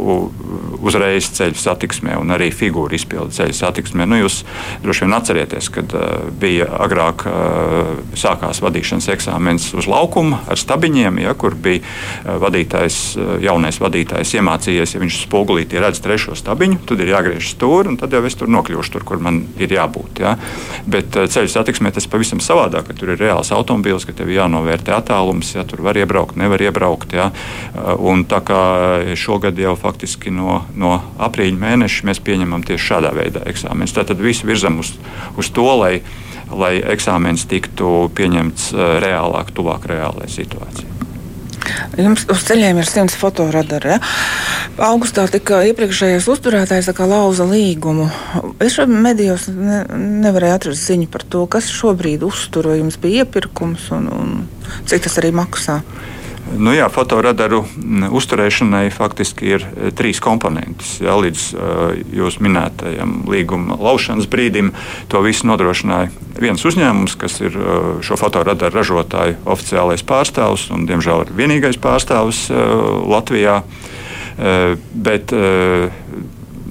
[0.84, 4.06] uzreiz ceļu satiksmē un arī figūru izpildu ceļu satiksmē.
[4.10, 4.42] Nu, jūs
[4.84, 11.22] droši vien atcerieties, kad uh, bija agrāk uh, sākās vadīšanas eksāmenis uz laukuma ar stabiņiem,
[11.24, 13.00] ja, kur bija uh, vadītājs,
[13.44, 18.14] jaunais vadītājs iemācījies, ja viņš spogulītī redz trešo stabiņu, tad ir jāgriež stūri un tad
[18.14, 20.22] jau es tur nokļūšu tur, kur man ir jābūt.
[20.24, 20.36] Ja.
[20.90, 25.54] Bet ceļu satiksmē tas pavisam savādāk, ka tur ir reāls automobīls, ka tev jānovērtē attālums,
[25.58, 27.16] ja tur var iebraukt, nevar iebraukt.
[27.18, 27.30] Ja.
[27.98, 28.62] Un tā kā
[29.20, 33.96] šogad jau faktiski no, no aprīļa mēneša mēs pieņemam tieši šādā veidā eksāmenus.
[33.98, 34.94] Tātad visu virzam uz,
[35.38, 35.94] uz to, lai,
[36.52, 40.94] lai eksāmenis tiktu pieņemts eh, reālāk, tuvāk reālajai situācijai.
[41.98, 43.96] Jums uz ceļiem ir simts fotoradari.
[43.96, 44.00] Ja?
[44.88, 48.08] Augustā tika iepriekšējais uzturētājs lauza līgumu.
[48.64, 49.84] Es medijos ne,
[50.24, 54.36] nevarēju atrast ziņu par to, kas šobrīd uztur, vai jums bija iepirkums un, un
[54.88, 55.82] cik tas arī maksā.
[56.56, 57.60] Nu, jā, fotoradaru
[58.16, 60.96] uzturēšanai faktiski ir e, trīs komponentes.
[61.04, 64.72] Jā, līdz uh, jūs minētajam līguma laušanas brīdim
[65.12, 66.08] to visu nodrošināja
[66.40, 72.48] viens uzņēmums, kas ir uh, šo fotoradaru ražotāju oficiālais pārstāvs un, diemžēl, ir vienīgais pārstāvs
[73.08, 73.62] Latvijā.
[74.38, 75.32] Bet,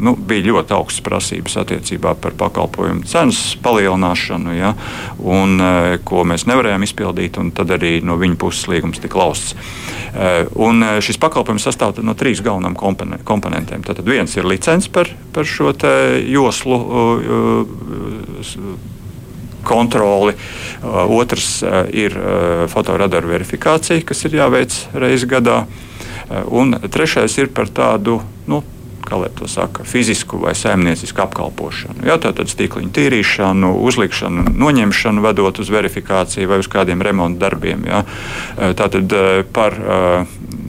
[0.00, 4.74] nu, bija ļoti augstas prasības attiecībā par pakalpojumu cenas palielināšanu, ja,
[5.18, 5.60] un,
[6.06, 7.40] ko mēs nevarējām izpildīt.
[7.56, 9.56] Tad arī no viņa puses līgums tika lausts.
[10.56, 13.84] Un šis pakalpojums sastāv no trīs galvenām komponentiem.
[13.84, 15.72] Tad viens ir licence par, par šo
[16.26, 16.78] joslu
[19.66, 20.36] kontroli.
[21.18, 21.50] Otrs
[21.90, 22.14] ir
[22.72, 25.64] fotoradaru verifikācija, kas ir jāveic reizi gadā.
[26.50, 28.62] Un trešais ir par tādu nu,
[29.06, 32.04] kā lai to saka, fizisku vai saimniecisku apkalpošanu.
[32.08, 37.86] Jā, tātad stīkliņu tīrīšanu, uzlikšanu, noņemšanu, vedot uz verifikāciju vai uz kādiem remonta darbiem.
[37.86, 38.02] Jā.
[38.78, 39.14] Tātad
[39.56, 39.78] par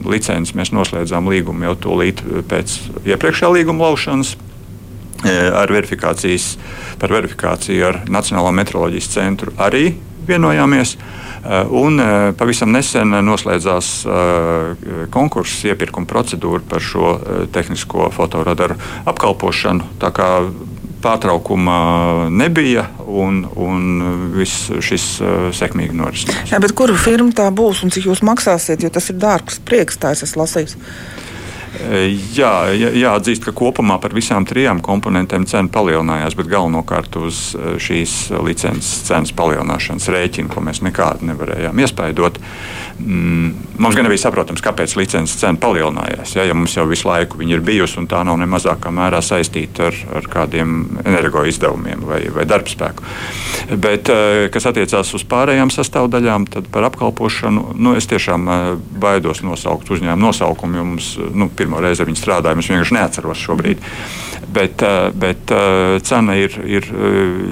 [0.08, 4.36] licenci mēs noslēdzām līgumu jau tūlīt pēc iepriekšējā līguma laušanas.
[5.26, 6.52] Ar verifikācijas,
[7.02, 9.96] par verifikāciju ar Nacionālo metroloģijas centru arī
[10.28, 10.96] vienojāmies.
[10.98, 13.90] Eh, un eh, pavisam nesen noslēdzās
[15.14, 17.12] konkurss, iepirkuma procedūra par šo
[17.54, 19.94] tehnisko fotoradaru apkalpošanu.
[20.02, 20.28] Tā kā
[21.02, 21.78] pārtraukuma
[22.34, 23.84] nebija, un, un
[24.34, 25.06] viss šis
[25.54, 26.74] sekmīgi norisinājās.
[26.74, 28.82] Kuru firmu tā būs un cik jūs maksāsiet?
[28.82, 30.74] Jo tas ir dārgs prieks, tā es esmu lasījis.
[31.78, 38.14] Jā, jāatzīst, ka kopumā par visām trijām komponentēm cena palielinājās, bet galvenokārt uz eh, šīs
[38.42, 42.40] licences cenas palielināšanas rēķina, ko mēs nekādi nevarējām iespaidot.
[42.98, 46.34] Mm, mums gan nebija saprotams, kāpēc licences cena palielinājās.
[46.34, 49.92] Ja, ja mums jau visu laiku ir bijusi, un tā nav ne mazākā mērā saistīta
[49.92, 53.06] ar, ar kādiem energoizdevumiem vai, vai darbspēku.
[53.78, 59.44] Bet, eh, kas attiecās uz pārējām sastāvdaļām, tad par apkalpošanu nu, es tiešām eh, baidos
[59.46, 63.84] nosaukt uzņēmumu nosaukumu, jo mums nu, pirmo reizi ar viņu strādājam, es vienkārši neatceros šobrīd.
[64.48, 65.52] Bet, eh, bet
[66.08, 66.88] cena ir, ir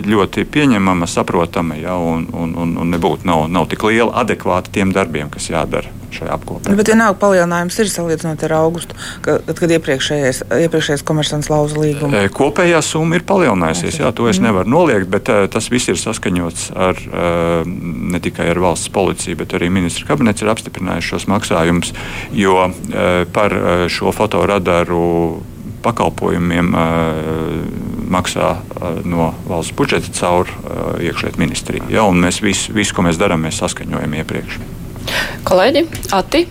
[0.06, 5.28] ļoti pieņemama, saprotama, ja, un, un, un nebūtu nav, nav tik liela, adekvāta tiem darbiem,
[5.30, 6.76] kas jādara šajā apkopē.
[6.78, 12.22] Bet vienalga palielinājums ir salīdzinot ar augustu, kad, kad iepriekšējais, iepriekšējais komercants lauza līgumu.
[12.36, 14.48] Kopējā summa ir palielinājusies, jā, to es mm.
[14.48, 17.02] nevaru noliegt, bet tas viss ir saskaņots ar
[17.66, 21.92] ne tikai ar valsts policiju, bet arī ministra kabinets ir apstiprinājis šos maksājumus,
[22.36, 22.70] jo
[23.36, 23.58] par
[23.92, 25.04] šo fotoradaru
[25.86, 26.72] pakalpojumiem
[28.10, 28.56] maksā
[29.06, 30.50] no valsts budžeta caur
[31.02, 31.90] iekšlietu ministriju.
[31.92, 34.58] Ja, mēs visu, visu, ko mēs darām, mēs saskaņojam iepriekš.
[35.46, 35.82] Kolēģi,
[36.16, 36.42] Ati?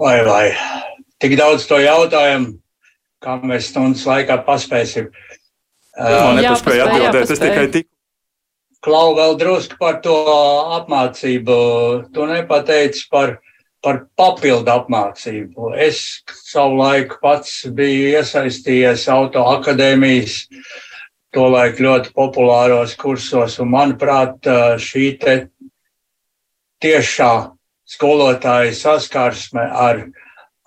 [0.00, 0.44] Vai, vai,
[1.20, 2.54] tik daudz to jautājumu,
[3.20, 5.10] kā mēs stundas laikā paspēsim.
[6.00, 7.88] Uh, nepaspēja atbildēt, es tikai tik.
[8.80, 10.14] Klau vēl drusku par to
[10.78, 11.56] apmācību.
[12.14, 13.34] Tu nepateici par,
[13.84, 15.74] par papildu apmācību.
[15.76, 20.46] Es savu laiku pats biju iesaistījies auto akadēmijas
[21.34, 24.46] tolaik ļoti populāros kursos, un manuprāt,
[24.82, 25.06] šī
[26.80, 27.32] tiešā
[27.90, 30.02] skolotāja saskarsme ar,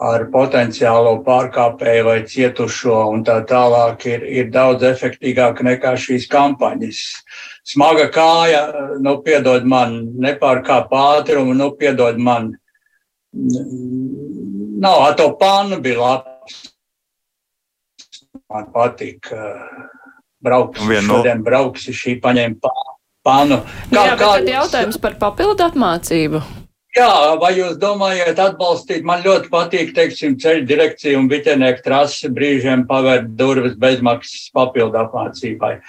[0.04, 7.02] ar potenciālo pārkāpēju vai cietušo un tā tālāk ir, ir daudz efektīvāka nekā šīs kampaņas.
[7.74, 8.64] Smaga kāja,
[9.00, 12.52] nu, piedod man, nepārkāp ātrumu, nu, piedod man.
[14.84, 16.62] Nav, to pānu bija labs.
[18.52, 19.32] Man patīk.
[19.34, 20.03] Uh,
[20.44, 20.82] brauks.
[21.08, 22.74] Šodien brauksi šī paņēma
[23.24, 23.62] pānu.
[23.92, 24.34] Kā, Jā, kā...
[24.38, 26.44] tad jautājums par papildu apmācību.
[26.94, 29.06] Jā, vai jūs domājat atbalstīt?
[29.08, 35.80] Man ļoti patīk, teiksim, ceļu direkcija un biķenieku trasi brīžiem pavērt durvis bezmaksas papildu apmācībai.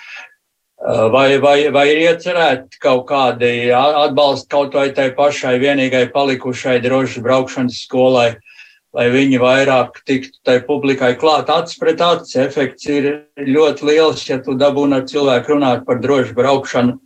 [1.12, 7.24] Vai, vai, vai ir iecerēti kaut kādi atbalsti kaut vai tai pašai vienīgai palikušai drošas
[7.24, 8.30] braukšanas skolai?
[8.34, 8.53] Uh,
[8.94, 11.50] lai viņi vairāk tiktu tai publikai klāt.
[11.50, 16.36] Acis pret acis efekts ir ļoti liels, ja tu dabūni ar cilvēku runāt par drošu
[16.38, 16.98] braukšanu,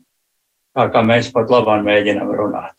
[0.76, 2.76] tā kā mēs pat labāk mēģinām runāt.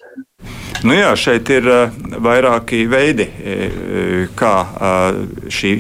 [0.86, 5.18] Nu jā, šeit ir uh, vairāki veidi, uh, kā uh,
[5.52, 5.74] šī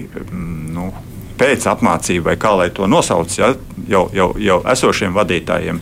[0.76, 0.89] nu,
[1.39, 3.54] pēc apmācība, vai kā lai to nosauc, ja,
[3.88, 5.80] jau, jau, jau esošiem vadītājiem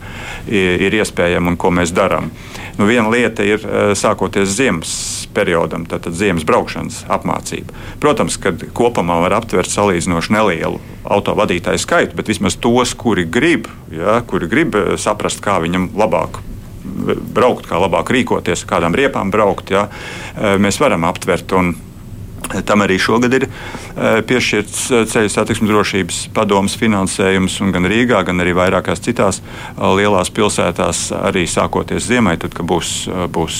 [0.54, 2.30] ir, iespējama un ko mēs darām.
[2.78, 3.63] Nu, viena lieta ir
[3.98, 4.92] sākoties ziemas
[5.34, 7.74] periodam, tātad ziemas braukšanas apmācība.
[8.02, 14.20] Protams, ka kopumā var aptvert salīdzinoši nelielu autovadītāju skaitu, bet vismaz tos, kuri grib, ja,
[14.28, 16.42] kuri grib eh, saprast, kā viņam labāk
[17.36, 19.88] braukt, kā labāk rīkoties, kādām riepām braukt, ja,
[20.36, 21.54] eh, mēs varam aptvert.
[21.58, 21.76] Un,
[22.65, 28.39] Tam arī šogad ir eh, piešķirts eh, ceļu satiksmes drošības padomus finansējums, gan Rīgā, gan
[28.43, 32.93] arī vairākās citās eh, lielās pilsētās, arī sākoties ziemai, tad, kad būs,
[33.34, 33.58] būs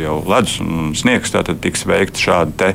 [0.00, 2.70] jau ledus un sniegs, tad tiks veikta šāda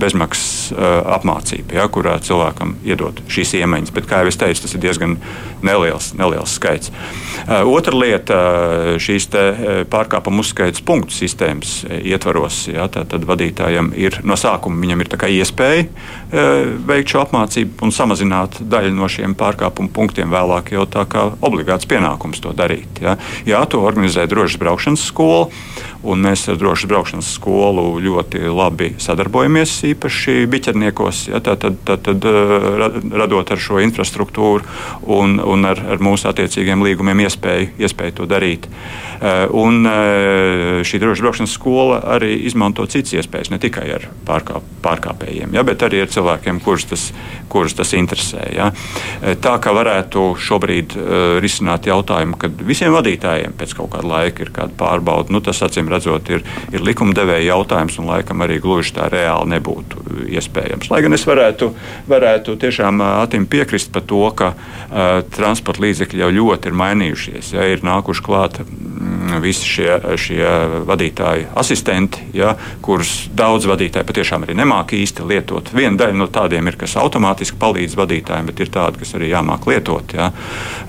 [0.00, 0.72] bezmaksas
[1.18, 3.92] apmācība, ja, kurā cilvēkam iedod šīs iemaņas.
[3.94, 5.16] Bet, kā jau es teicu, tas ir diezgan
[5.66, 6.92] neliels, neliels skaits.
[7.46, 8.40] Otra lieta-
[9.06, 9.28] šīs
[9.92, 12.62] pārkāpuma uzskaitas punktu sistēmas ietvaros.
[12.72, 15.08] Ja, tad vadītājiem ir no sākuma pārkāpumu, viņam ir
[15.40, 15.86] iespēja
[16.86, 21.86] veikt šo apmācību un samazināt daļu no šiem pārkāpumu punktiem vēlāk, jau tā kā obligāts
[21.86, 23.00] pienākums to darīt.
[23.00, 23.16] Ja.
[23.46, 25.50] Jā, to organizē drošas braukšanas skola.
[26.00, 32.06] Un mēs ar drošas braukšanas skolu ļoti labi sadarbojamies, īpaši biķerniekos, ja, tad, tad, tad,
[32.06, 32.24] tad
[33.20, 34.64] radot ar šo infrastruktūru
[35.12, 38.70] un, un ar, ar mūsu attiecīgiem līgumiem iespēju, iespēju to darīt.
[39.52, 39.84] Un
[40.88, 45.82] šī drošas braukšanas skola arī izmanto citas iespējas, ne tikai ar pārkāp, pārkāpējiem, ja, bet
[45.84, 47.02] arī ar cilvēkiem, kurus tas,
[47.52, 48.46] kurus tas interesē.
[48.54, 48.70] Ja.
[49.44, 50.96] Tā kā varētu šobrīd
[51.44, 55.90] risināt jautājumu, kad visiem vadītājiem pēc kaut kāda laika ir kāda pārbauda, nu, tas acīm
[55.92, 60.90] redzot, ir, ir likumdevēja jautājums, un laikam arī gluži tā reāli nebūtu iespējams.
[60.92, 61.72] Lai gan es varētu,
[62.10, 67.52] varētu tiešām Atim piekrist par to, ka uh, transporta līdzekļi jau ļoti ir mainījušies.
[67.56, 70.44] Ja, ir nākuši klāt mm, visi šie, šie
[70.88, 75.70] vadītāji asistenti, ja, kurus daudz vadītāji patiešām arī nemāk īsti lietot.
[75.74, 79.66] Viena daļa no tādiem ir, kas automātiski palīdz vadītājiem, bet ir tādi, kas arī jāmāk
[79.70, 80.14] lietot.
[80.16, 80.30] Ja,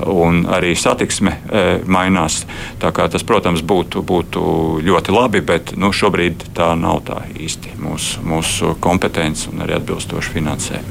[0.10, 2.41] un arī satiksme e, mainās.
[2.82, 4.41] Tas, protams, būtu, būtu
[4.82, 10.34] ļoti labi, bet nu, šobrīd tā nav tā īsti mūsu, mūsu kompetence un arī atbilstoši
[10.34, 10.82] finansē.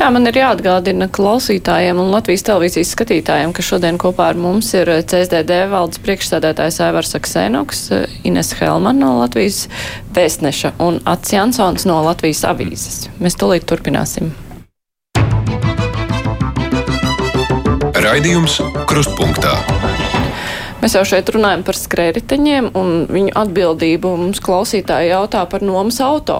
[0.00, 4.88] Jā, man ir jāatgādina klausītājiem un Latvijas televīzijas skatītājiem, ka šodien kopā ar mums ir
[5.10, 7.84] CSDD valdes priekšsēdētājs Aivars Aksēnoks,
[8.24, 9.66] Ines Helman no Latvijas
[10.16, 13.08] vēstneša un Ats Jansons no Latvijas avīzes.
[13.22, 14.30] Mēs tūlīt turpināsim.
[18.00, 19.56] Raidījums Krustpunktā.
[20.80, 24.14] Mēs jau šeit runājam par skrējriteņiem un viņu atbildību.
[24.22, 26.38] Mums klausītāji jautā par nomas auto,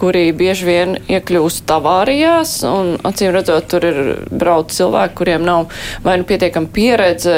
[0.00, 2.54] kuri bieži vien iekļūst avārijās.
[2.70, 4.00] Un, acīm redzot, tur ir
[4.32, 5.68] brauc cilvēki, kuriem nav
[6.06, 7.36] vai nu pietiekama pieredze,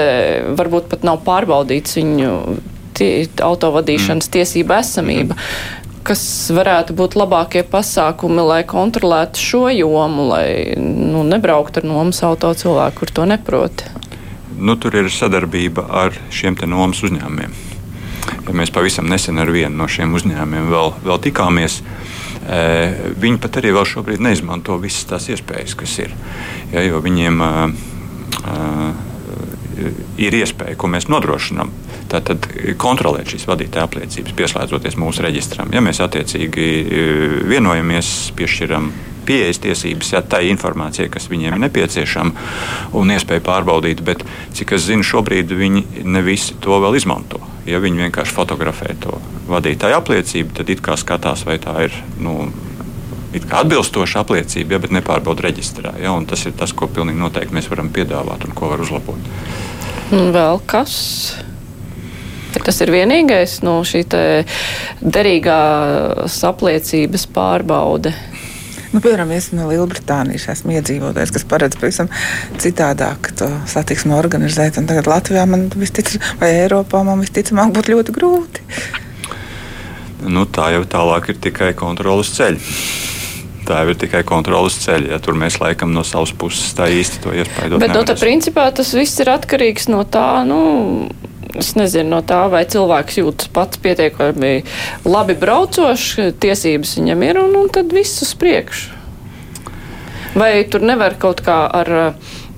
[0.61, 2.37] varbūt pat nav pārbaudīts viņu
[3.01, 3.11] tie,
[3.43, 4.35] autovadīšanas mm.
[4.37, 5.39] tiesība esamība.
[6.07, 6.23] Kas
[6.57, 13.03] varētu būt labākie pasākumi, lai kontrolētu šo jomu, lai nu, nebrauktu ar nomas auto cilvēku,
[13.03, 13.85] kur to neprot?
[14.61, 17.53] nu, tur ir sadarbība ar šiem nomas uzņēmumiem.
[18.47, 22.61] Ja mēs pavisam nesen ar vienu no šiem uzņēmumiem vēl, vēl tikāmies, e,
[23.21, 26.15] viņi pat arī vēl šobrīd neizmanto visas tās iespējas, kas ir.
[26.75, 27.53] Ja, jo viņiem e,
[28.41, 29.93] e,
[30.27, 31.73] ir iespēja, ko mēs nodrošinām.
[32.11, 32.49] Tātad
[32.81, 35.71] kontrolēt šīs vadītāja apliecības, pieslēdzoties mūsu reģistram.
[35.75, 36.67] Ja mēs attiecīgi
[37.51, 38.91] vienojamies, piešķiram
[39.31, 42.47] pieejas tiesības ja, tai informācijai, kas viņiem ir nepieciešama,
[42.99, 44.03] un iespēja pārbaudīt.
[44.07, 44.25] Bet,
[44.57, 47.39] cik es zinu, šobrīd viņi ne visi to vēl izmanto.
[47.69, 49.21] Ja viņi vienkārši fotografē to
[49.51, 51.95] vadītāju apliecību, tad it kā skatās, vai tā ir.
[52.19, 52.49] Nu,
[53.31, 55.95] atbilstoša apliecība, ja, bet nepārbauda reģistrā.
[56.03, 59.31] Ja, tas ir tas, ko pilnīgi noteikti mēs varam piedāvāt un ko var uzlabot.
[60.11, 60.97] Un vēl kas?
[62.59, 64.05] Tas ir vienīgais no nu, šī
[65.01, 68.15] derīgās apliecības pārbaude.
[68.91, 72.09] Nu, piemēram, es no Lielbritānijas esmu iedzīvotājs, kas paredz pavisam
[72.59, 74.81] citādāk to satiksmu organizēt.
[74.81, 78.67] Un tagad Latvijā man visticamāk, vai Eiropā man visticamāk būtu ļoti grūti.
[80.27, 82.75] Nu, tā jau tālāk ir tikai kontrolas ceļš
[83.71, 85.15] tā ir tikai kontrolas ceļa.
[85.15, 87.79] Ja, tur mēs laikam no savas puses tā īsti to iespēju.
[87.83, 90.61] Bet no nu, tā principā tas viss ir atkarīgs no tā, nu,
[91.59, 94.61] es nezinu, no tā, vai cilvēks jūtas pats pietiekami
[95.09, 98.99] labi braucošs, tiesības viņam ir, un, un tad viss uz priekšu.
[100.35, 101.89] Vai tur nevar kaut kā ar,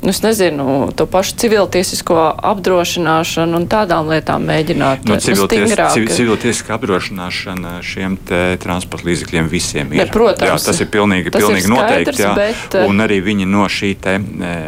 [0.05, 2.19] es nezinu, to pašu civiltiesisko
[2.53, 5.07] apdrošināšanu un tādām lietām mēģināt?
[5.09, 8.19] Nu, civilties, civ, civiltiesiska apdrošināšana šiem
[8.61, 10.03] transporta līdzekļiem visiem ir.
[10.03, 10.51] Ne, protams.
[10.51, 12.27] Jā, tas ir pilnīgi, tas pilnīgi ir skaidrs, noteikti.
[12.27, 12.37] Jā.
[12.37, 14.19] Bet, un arī viņi no šī te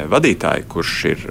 [0.09, 1.29] vadītāja, kurš ir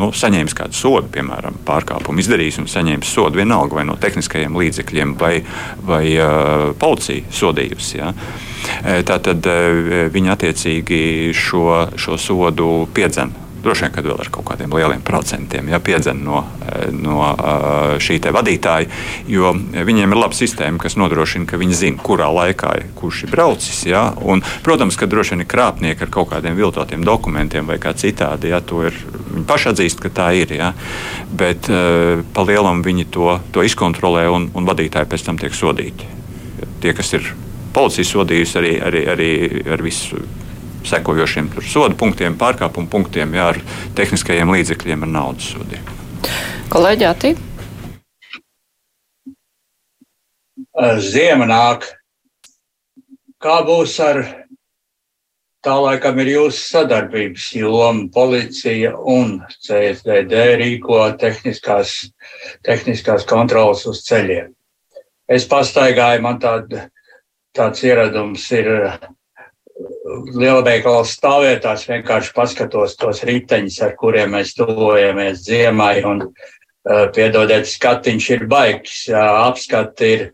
[0.00, 5.14] nu, saņēmis kādu sodu, piemēram, pārkāpumu izdarījis un saņēmis sodu vienalga vai no tehniskajiem līdzekļiem
[5.20, 5.34] vai,
[5.86, 7.98] vai uh, policija sodījusi.
[8.00, 8.12] Ja.
[9.06, 11.04] Tā tad uh, viņi attiecīgi
[11.36, 11.66] šo,
[11.98, 16.44] šo sodu piedzen droši vien, kad vēl ar kaut kādiem lieliem procentiem ja, piedzen no,
[16.96, 17.32] no
[18.02, 18.88] šī vadītāja,
[19.30, 23.82] jo viņiem ir laba sistēma, kas nodrošina, ka viņi zina, kurā laikā kurš ir braucis.
[23.88, 27.94] Ja, un, protams, ka droši vien ir krāpnieki ar kaut kādiem viltotiem dokumentiem vai kā
[27.98, 28.52] citādi.
[28.52, 28.98] Ja, ir,
[29.32, 30.54] viņi paši atzīst, ka tā ir.
[30.56, 30.72] Ja,
[31.32, 31.70] bet
[32.34, 36.08] pa lielam viņi to, to izkontrolē un, un vadītāji pēc tam tiek sodīti.
[36.82, 37.32] Tie, kas ir
[37.72, 39.32] policijas sodījusi arī, arī, arī
[39.72, 40.20] ar visu
[40.88, 43.60] sekojošiem sodu punktiem, pārkāpumu punktiem, jā, ar
[43.98, 45.90] tehniskajiem līdzekļiem, ar naudas sodiem.
[46.72, 47.34] Kolēģi, Ati?
[51.04, 51.84] Ziema nāk.
[53.42, 54.22] Kā būs ar
[55.62, 61.94] tā laikam ir jūsu sadarbības joma, policija un CSDD rīko tehniskās,
[62.66, 64.50] tehniskās kontrolas uz ceļiem.
[65.30, 66.88] Es pastaigāju, man tāda
[67.56, 68.68] tāds ieradums ir
[70.36, 75.96] lielveikala stāvvietās vienkārši paskatos tos riteņus, ar kuriem mēs tuvojamies ziemai.
[76.08, 76.50] Un, uh,
[77.14, 80.24] piedodiet, skatiņš ir baigs, apskati ir,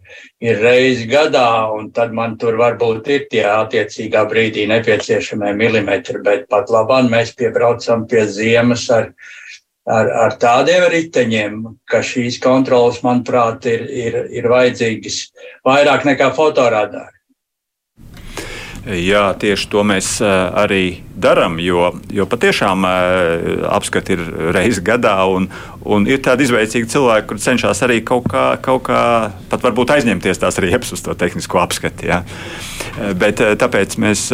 [0.40, 6.48] ir reizi gadā, un tad man tur varbūt ir tie attiecīgā brīdī nepieciešamie milimetri, bet
[6.48, 9.12] pat labāk mēs piebraucam pie ziemas ar,
[9.84, 15.20] ar, ar tādiem riteņiem, ka šīs kontrolas, manuprāt, ir, ir, ir vajadzīgas
[15.68, 17.17] vairāk nekā fotoradāri.
[18.86, 22.86] Jā, tieši to mēs arī darām, jo, jo patiešām
[23.68, 24.22] apskati ir
[24.54, 25.48] reizes gadā, un,
[25.82, 29.02] un ir tādi izveicīgi cilvēki, kur cenšas arī kaut kā, kaut kā
[29.50, 32.08] pat varbūt aizņemties tās riepas uz to tehnisko apskati.
[32.12, 32.22] Jā.
[33.18, 34.28] Bet tāpēc mēs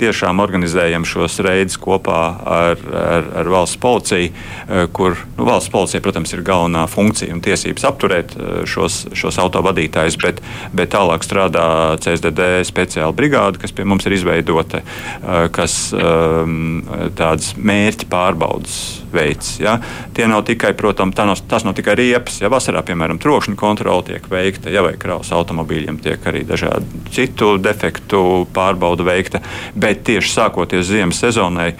[0.00, 2.20] tiešām organizējam šos reidus kopā
[2.54, 7.42] ar, ar, ar valsts policiju, eh, kur nu, valsts policija, protams, ir galvenā funkcija un
[7.44, 10.42] tiesības apturēt eh, šos, šos autovadītājus, bet,
[10.74, 11.66] bet tālāk strādā
[12.02, 16.84] CSDD speciāla brigāde, kas pie mums ir izveidota, eh, kas ehm,
[17.18, 19.56] tādas mērķa pārbaudas veids.
[19.62, 19.78] Ja?
[20.14, 22.40] Tie nav tikai, protams, nav, tas nav tikai riepas.
[22.42, 27.54] Ja vasarā, piemēram, trokšņa kontrole tiek veikta, ja vai kravas automobīļiem tiek arī dažādu citu
[27.62, 29.40] defektu pārbauda veikta
[29.84, 31.76] bet tieši sākoties ziemas sezonai eh,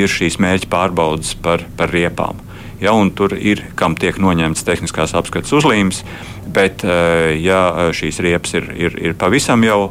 [0.00, 2.38] ir šīs mērķa pārbaudas par, par riepām.
[2.80, 6.00] Ja, tur ir, kam tiek noņemts tehniskās apskates uzlīmes,
[6.48, 9.82] bet, eh, ja šīs riepas ir, ir, ir pavisam jau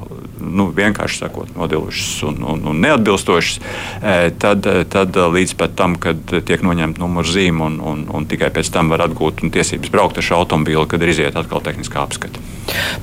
[0.41, 3.60] nu, vienkārši sakot, nodilušas un, un, un neatbilstošas,
[4.02, 8.71] e, tad, tad līdz pat tam, kad tiek noņemta numurzīme un, un, un tikai pēc
[8.73, 12.41] tam var atgūt tiesības braukt ar šo automobīlu, kad ir iziet atkal tehniskā apskate.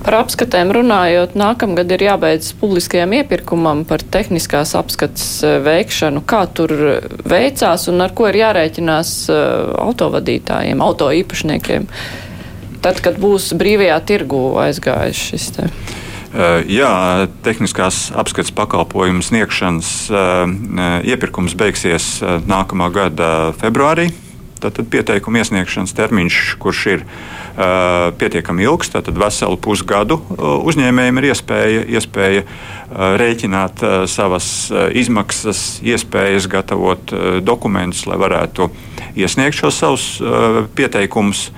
[0.05, 6.23] Par apskatēm runājot, nākamgad ir jābeidz publiskajam iepirkumam par tehniskās apskates e, veikšanu.
[6.29, 6.75] Kā tur
[7.27, 9.43] veicās un ar ko ir jārēķinās e,
[9.83, 11.91] autovadītājiem, auto īpašniekiem?
[12.85, 15.71] Tad, kad būs brīvajā tirgu aizgājis šis te.
[16.37, 16.93] Eh, jā,
[17.41, 24.11] tehniskās apskates pakalpojumu sniegšanas eh, iepirkums beigsies eh, nākamā gada februārī.
[24.61, 31.83] Tātad pieteikuma iesniegšanas termiņš, kurš ir uh, pietiekami ilgs, tad veselu pusgadu uzņēmējiem ir iespēja,
[31.99, 32.49] iespēja uh,
[33.21, 34.49] rēķināt uh, savas
[34.97, 37.13] izmaksas, iespējas gatavot
[37.45, 38.71] dokumentus, lai varētu
[39.13, 40.09] iesniegt šos savus
[40.73, 41.51] pieteikumus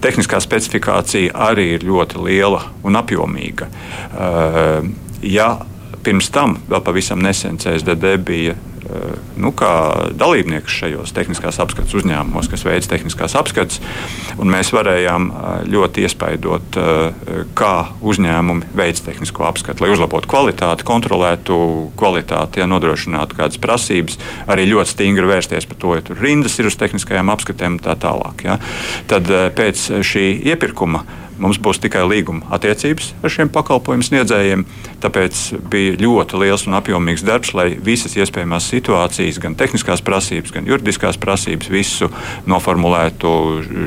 [0.00, 3.68] tehniskā specifikācija arī ir ļoti liela un apjomīga.
[3.68, 4.88] Eh,
[5.34, 5.48] ja
[6.04, 8.56] pirms tam, vēl pavisam nesen, CSDD bija
[9.40, 9.72] nu, kā
[10.18, 13.80] dalībnieks šajos tehniskās apskates uzņēmumos, kas veids tehniskās apskates.
[14.38, 21.58] Mēs varējām eh, ļoti iespaidot, eh, kā uzņēmumi veids tehnisko apskati, lai uzlabotu kvalitāti, kontrolētu
[21.98, 24.18] kvalitāti, ja nodrošinātu kādas prasības,
[24.50, 27.96] arī ļoti stingri vērsties par to, ja tur rindas ir uz tehniskajām apskatēm un tā
[28.00, 28.46] tālāk.
[28.46, 28.58] Ja.
[29.10, 31.04] Tad pēc šī iepirkuma
[31.38, 34.64] Mums būs tikai līguma attiecības ar šiem pakalpojumu sniedzējiem.
[35.02, 40.68] Tāpēc bija ļoti liels un apjomīgs darbs, lai visas iespējamās situācijas, gan tehniskās prasības, gan
[40.68, 42.10] juridiskās prasības, visu
[42.50, 43.34] noformulētu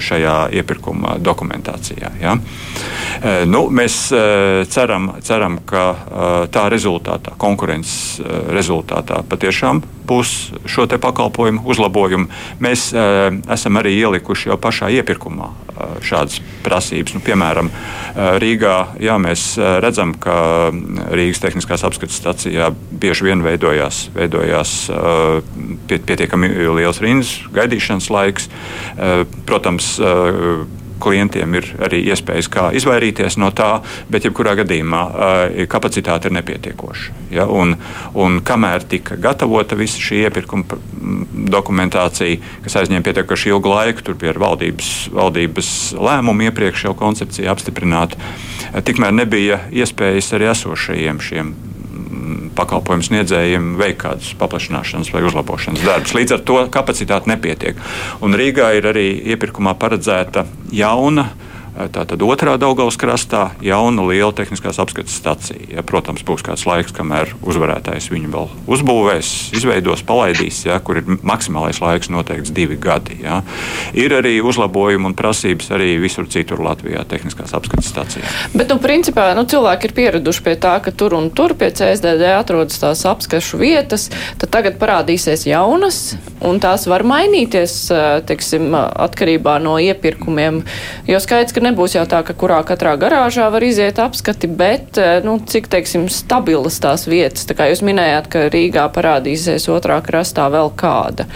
[0.04, 2.12] šajā iepirkuma dokumentācijā.
[2.22, 2.36] Ja?
[2.38, 4.24] E, nu, mēs e,
[4.72, 8.20] ceram, ceram, ka e, tā rezultātā, konkurences
[8.54, 10.34] rezultātā, patiešām būs
[10.70, 12.30] šo pakalpojumu uzlabojumi.
[12.64, 15.50] Mēs esam arī ielikuši jau pašā iepirkumā
[16.06, 17.18] šādas prasības.
[17.18, 17.37] Nu, piemēram,
[18.42, 19.44] Rīgā jā, mēs
[19.84, 20.72] redzam, ka
[21.14, 24.74] Rīgas tehniskās apskates stacijā bieži vien veidojās, veidojās
[25.88, 28.50] pietiekami liels rindas, gaidīšanas laiks.
[29.48, 29.94] Protams,
[31.02, 33.82] klientiem ir arī iespējas, kā izvairīties no tā,
[34.12, 35.02] bet jebkurā gadījumā
[35.72, 37.16] kapacitāte ir nepietiekoša.
[37.34, 37.48] Ja?
[37.48, 37.76] Un,
[38.18, 40.80] un kamēr tika gatavota visa šī iepirkuma
[41.52, 48.20] dokumentācija, kas aizņēma pietiekoši ilgu laiku, tur bija valdības, valdības lēmumu iepriekš jau koncepcija apstiprināta,
[48.88, 51.56] tikmēr nebija iespējas arī esošajiem šiem
[52.58, 56.16] pakalpojumu sniedzējiem veikt kādus paplašināšanas vai uzlabošanas darbus.
[56.18, 57.80] Līdz ar to kapacitāte nepietiek.
[58.26, 61.30] Un Rīgā ir arī iepirkumā paredzēta jauna
[61.78, 65.60] Tātad otrā Daugaus krastā jauna liela tehniskās apskates stacija.
[65.70, 71.12] Ja, protams, būs kāds laiks, kamēr uzvarētājs viņu vēl uzbūvēs, izveidos, palaidīs, ja, kur ir
[71.22, 73.20] maksimālais laiks noteikts divi gadi.
[73.22, 73.44] Ja.
[73.94, 78.26] Ir arī uzlabojumi un prasības arī visur citur Latvijā tehniskās apskates stacijā.
[78.56, 82.34] Bet, nu, principā, nu, cilvēki ir pieraduši pie tā, ka tur un tur pie CSDD
[82.34, 84.08] atrodas tās apskašu vietas,
[84.42, 86.02] tad tagad parādīsies jaunas,
[86.42, 87.78] un tās var mainīties,
[88.26, 90.64] teiksim, atkarībā no iepirkumiem.
[91.06, 95.20] Jo skaidrs, ka nebūs jau tā, ka kurā katrā garāžā var iziet apskati, bet, eh,
[95.26, 97.46] nu, cik, teiksim, stabilas tās vietas.
[97.48, 101.28] Tā kā jūs minējāt, ka Rīgā parādīsies otrā krastā vēl kāda.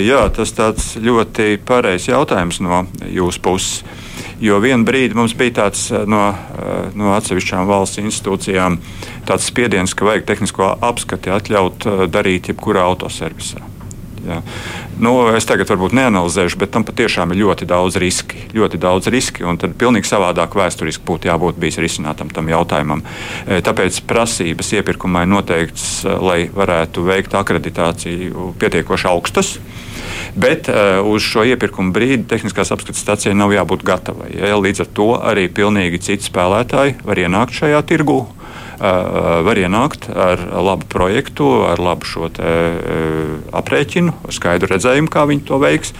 [0.00, 3.82] Jā, tas tāds ļoti pareizs jautājums no jūsu puses.
[4.40, 6.22] Jo vienā brīdī mums bija tāds no,
[6.96, 8.78] no atsevišķām valsts institūcijām
[9.40, 13.79] spiediens, ka vajag tehnisko apskati atļaut darīt jebkurā autoservisā.
[14.26, 14.40] Ja.
[15.00, 18.44] Nu, es tagad varbūt neanalizēšu, bet tam patiešām ir ļoti daudz riski.
[18.56, 23.04] Ļoti daudz riski, un tad pilnīgi savādāk vēsturiski būtu jābūt bijis risinātam tam jautājumam.
[23.46, 29.56] E, tāpēc prasības iepirkumai noteikts, e, lai varētu veikt akreditāciju pietiekoši augstas.
[30.34, 34.30] Bet uh, uz šo iepirkuma brīdi tehniskās apskates stācijai nav jābūt gatavai.
[34.38, 34.54] Ja?
[34.60, 38.20] Līdz ar to arī pilnīgi citi spēlētāji var ienākt šajā tirgū
[38.80, 42.52] var ienākt ar labu projektu, ar labu šo te,
[43.60, 45.92] aprēķinu, ar skaidru redzējumu, kā viņi to veiks.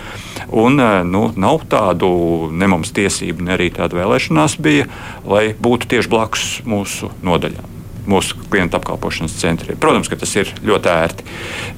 [0.51, 2.13] Un, nu, nav tādu
[2.53, 4.89] ne mums tiesību, ne arī tāda vēlēšanās bija,
[5.29, 7.80] lai būtu tieši blakus mūsu nodaļām
[8.11, 9.79] mūsu klientu apkalpošanas centriem.
[9.81, 11.27] Protams, ka tas ir ļoti ērti.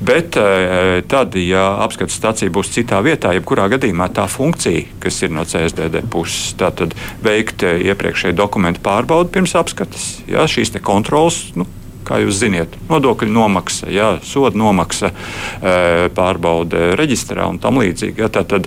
[0.02, 5.34] Bet eh, tad, ja apskates stācija būs citā vietā, jebkurā gadījumā tā funkcija, kas ir
[5.34, 11.44] no CSDD puses, tātad veikt eh, iepriekšēju dokumentu pārbaudi pirms apskates, ja, šīs kontrolas.
[11.58, 11.68] Nu,
[12.02, 18.24] kā jūs zināt, nodokļu nomaksa, jā, soda nomaksa, eh, pārbaude reģistrā un tam līdzīgi.
[18.24, 18.66] Jā, tad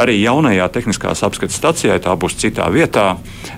[0.00, 3.12] arī jaunajā tehniskās apskates stacijā, tā būs citā vietā,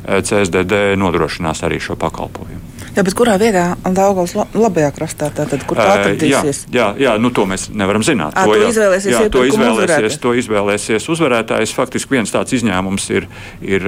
[0.05, 2.72] CSDD nodrošinās arī šo pakalpojumu.
[2.93, 6.67] Jā, bet kurā vietā Daugavas labajā krastā, tātad, kur tā atradīsies?
[6.69, 8.37] Jā, jā, jā nu, to mēs nevaram zināt.
[8.37, 11.73] À, to, to izvēlēsies, jā, to izvēlēsies, to izvēlēsies uzvarētājs.
[11.73, 13.29] Faktiski viens tāds izņēmums ir,
[13.65, 13.87] ir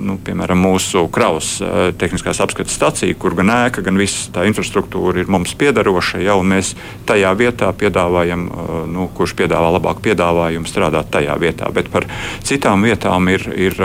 [0.00, 1.58] nu, piemēram, mūsu kravas
[2.00, 6.54] tehniskās apskates stacija, kur gan ēka, gan viss tā infrastruktūra ir mums piedaroša, ja, un
[6.54, 6.72] mēs
[7.10, 8.48] tajā vietā piedāvājam,
[8.88, 11.68] nu, kurš piedāvā labāku piedāvājumu strādāt tajā vietā.
[11.76, 12.08] Bet par
[12.40, 13.76] citām vietām ir, ir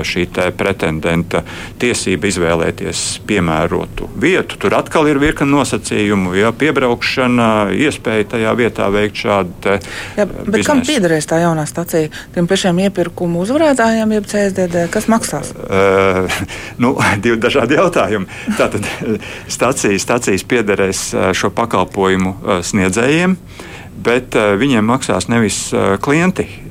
[0.00, 0.26] šī
[0.56, 1.44] pretendenta
[1.82, 4.56] tiesība izvēlēties piemēru piemērotu vietu.
[4.58, 9.78] Tur atkal ir virkni nosacījumu, ja piebraukšana, iespēja tajā vietā veikt šādu.
[10.16, 10.66] Jā, bet biznesu.
[10.68, 12.10] kam piederēs tā jaunā stacija?
[12.34, 15.52] Tiem pašiem iepirkumu uzvarētājiem, jeb CSDD, kas maksās?
[15.52, 16.30] Uh,
[16.78, 18.26] nu, divi dažādi jautājumi.
[18.58, 18.86] Tātad
[19.56, 23.36] stacijas, stacijas piederēs šo pakalpojumu sniedzējiem.
[23.36, 23.71] Uh,
[24.04, 26.62] bet uh, viņiem maksās nevis uh, klienti, uh,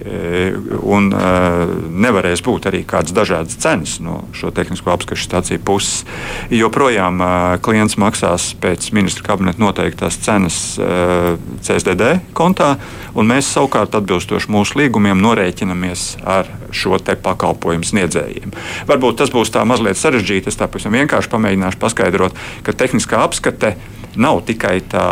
[0.82, 6.06] un nevarēs būt arī kādas dažādas cenas no šo tehnisko apskatu stāciju puses.
[6.52, 7.22] Joprojām
[7.64, 10.58] klients maksās pēc ministra kabineta noteiktās cenas
[11.62, 12.74] CSDD kontā,
[13.14, 18.56] un mēs savukārt atbilstoši mūsu līgumiem norēķinamies ar šo pakalpojumu sniedzējiem.
[18.90, 23.76] Varbūt tas būs tā mazliet sarežģīti, es tā pavisam vienkārši pamēģināšu paskaidrot, ka tehniskā apskate
[24.20, 25.06] nav tikai tā,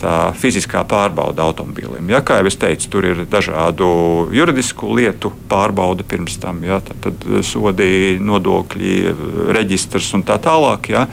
[0.00, 2.10] tā fiziskā pārbauda automobīlim.
[2.12, 3.88] Ja, kā jau es teicu, tur ir dažādu
[4.34, 8.96] juridisku lietu pārbauda pirms tam, ja, tad, tad sodi, nodokļi,
[9.56, 10.90] reģistrs un tā tālāk.
[10.92, 11.06] Ja,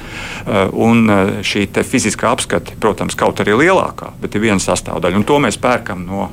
[0.73, 1.07] un
[1.45, 6.05] šī fiziskā apskate, protams, kaut arī lielākā, bet ir viena sastāvdaļa, un to mēs pērkam
[6.07, 6.27] no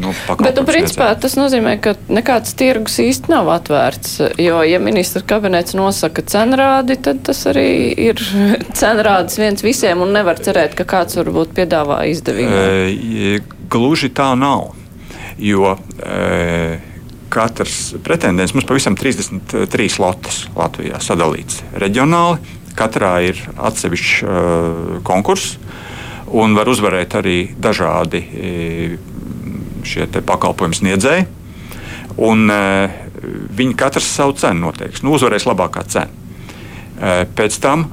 [0.00, 4.16] Nu, Bet, nu, principā, tas nozīmē, ka nekāds tirgus īsti nav atvērts.
[4.42, 7.68] Jo, ja ministra kabinets nosaka cenrādi, tad tas arī
[8.08, 8.22] ir
[8.80, 12.64] cenrādis viens visiem un nevar cerēt, ka kāds varbūt piedāvā izdevību.
[12.64, 13.38] E,
[13.70, 14.72] gluži tā nav.
[15.38, 16.94] Jo, e,
[17.34, 22.60] katrs pretendents mums pavisam 33 lotes Latvijā sadalīts reģionāli.
[22.74, 25.52] Katrā ir atsevišķs uh, konkurss,
[26.34, 28.96] un var uzvarēt arī dažādi uh,
[29.88, 31.26] šie pakalpojumu sniedzēji.
[32.24, 33.00] Un, uh,
[33.54, 35.02] viņi katrs savu cenu noteiks.
[35.04, 36.10] Nu, uzvarēs labākā cena.
[36.10, 37.88] Uh, pēc tam,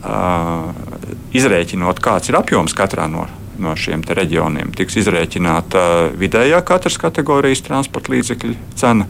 [1.34, 3.26] izrēķinot, kāds ir apjoms katrā no,
[3.62, 9.08] no šiem reģioniem, tiks izrēķināta vidējā katras kategorijas transporta līdzekļu cena,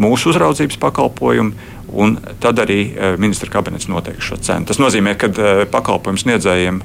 [0.00, 1.68] mūsu uzraudzības pakalpojumi.
[1.90, 4.68] Un tad arī ministra kabinets noteiks šo cenu.
[4.68, 5.30] Tas nozīmē, ka
[5.72, 6.78] pakalpojumu sniedzējiem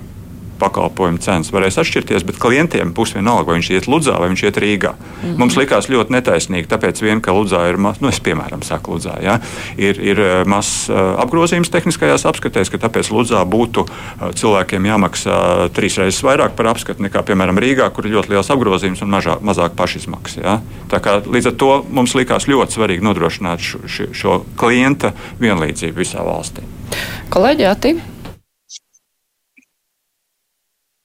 [0.59, 4.59] pakalpojumu cenas varēs atšķirties, bet klientiem būs vienalga, vai viņš iet Ludzā vai viņš iet
[4.61, 4.93] Rīgā.
[4.95, 5.37] Mm -hmm.
[5.41, 9.39] Mums likās ļoti netaisnīgi, tāpēc vien, ka Ludzā ir, nu, es piemēram saku Ludzā, ja,
[9.77, 15.69] ir, ir eh, mazs uh, apgrozījums tehniskajās apskatēs, ka tāpēc Ludzā būtu uh, cilvēkiem jāmaksā
[15.73, 19.37] trīs reizes vairāk par apskatu nekā, piemēram, Rīgā, kur ir ļoti liels apgrozījums un mažā,
[19.41, 20.41] mazāk pašizmaksas.
[20.43, 20.59] Ja.
[20.89, 26.03] Tā kā līdz ar to mums likās ļoti svarīgi nodrošināt šo, šo, šo klienta vienlīdzību
[26.03, 26.65] visā valstī.
[27.33, 28.14] Kolēģi, Ati?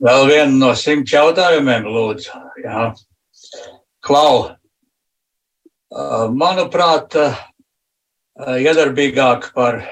[0.00, 2.38] Vēl vienu no simt jautājumiem, lūdzu.
[2.64, 2.86] Jā.
[4.00, 4.56] Klau,
[6.32, 7.16] manuprāt,
[8.40, 9.82] iedarbīgāk par,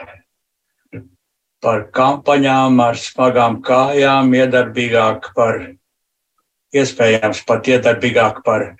[1.60, 5.60] par kampaņām ar smagām kājām, iedarbīgāk par,
[6.72, 8.70] iespējams, pat iedarbīgāk par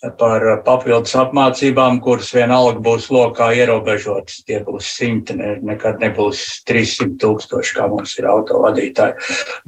[0.00, 4.40] par papildus apmācībām, kuras vienalga būs lokā ierobežotas.
[4.48, 9.18] Tie būs simti, ne, nekad nebūs 300 tūkstoši, kā mums ir autovadītāji.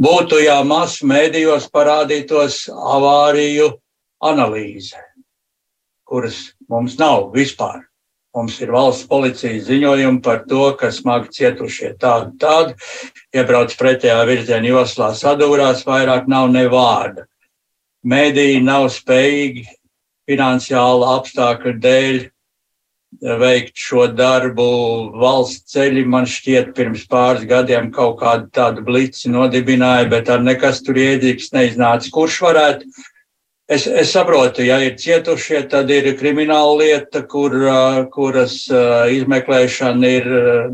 [0.00, 3.74] Būtu jā, masu mēdījos parādītos avāriju
[4.24, 4.96] analīze,
[6.08, 7.82] kuras mums nav vispār.
[8.32, 12.72] Mums ir valsts policijas ziņojumi par to, ka smagi cietušie tādi, tādi
[13.36, 17.26] iebrauc pretējā virzienā joslā, sadūrās, vairāk nav ne vārda.
[18.08, 19.66] Mēdīji nav spējīgi
[20.32, 22.22] finansiāla apstākļu dēļ
[23.20, 24.66] veikt šo darbu.
[25.20, 30.82] Valsts ceļi man šķiet pirms pāris gadiem kaut kādu tādu blici nodibināja, bet ar nekas
[30.84, 32.10] tur iedīgs neiznāca.
[32.12, 32.88] Kurš varētu
[33.72, 37.54] Es, es saprotu, ja ir cietušie, tad ir krimināla lieta, kur,
[38.12, 40.26] kuras izmeklēšana ir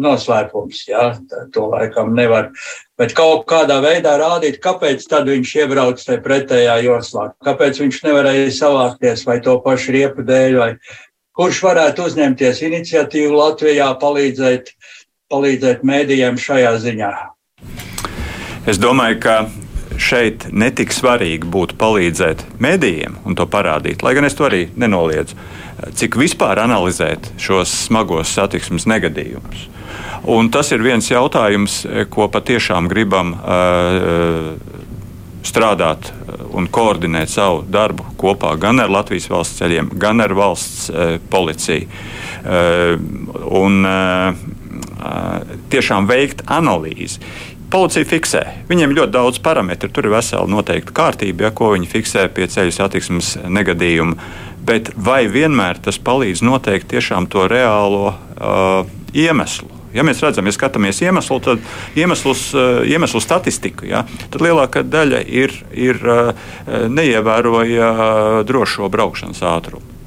[0.02, 0.80] noslēpums.
[0.88, 1.04] Ja?
[1.54, 2.48] To laikam nevar.
[2.98, 9.22] Bet kaut kādā veidā rādīt, kāpēc viņš iebrauc tajā pretējā joslā, kāpēc viņš nevarēja savākties
[9.28, 10.72] vai to pašu riepu dēļ, vai
[11.38, 14.74] kurš varētu uzņemties iniciatīvu Latvijā palīdzēt,
[15.30, 17.14] palīdzēt mēdījiem šajā ziņā.
[18.66, 19.40] Es domāju, ka
[19.98, 25.36] šeit netik svarīgi būtu palīdzēt medijiem un to parādīt, lai gan es to arī nenoliedzu,
[25.98, 29.68] cik vispār analizēt šos smagos satiksmes negadījumus.
[30.28, 31.80] Un tas ir viens jautājums,
[32.10, 34.50] ko patiešām gribam uh,
[35.46, 36.10] strādāt
[36.58, 41.88] un koordinēt savu darbu kopā gan ar Latvijas valsts ceļiem, gan ar valsts uh, policiju.
[42.48, 42.96] Uh,
[43.58, 43.82] un,
[45.72, 47.20] tiešām veikt analīzi.
[47.68, 48.42] Policija fiksē.
[48.68, 52.72] Viņiem ļoti daudz parametru, tur ir vesela noteikta kārtība, ja, ko viņi fiksē pie ceļu
[52.72, 54.16] satiksmes negadījuma.
[54.68, 56.94] Bet vai vienmēr tas palīdz noteikt
[57.28, 59.68] to reālo uh, iemeslu?
[59.92, 61.60] Ja mēs redzam, ja skatāmies iemeslu, tad
[61.96, 66.32] iemeslus, uh, iemeslu statistiku, ja, tad lielākā daļa ir, ir uh,
[66.88, 67.92] neievēroja
[68.48, 69.97] drošo braukšanas ātrumu.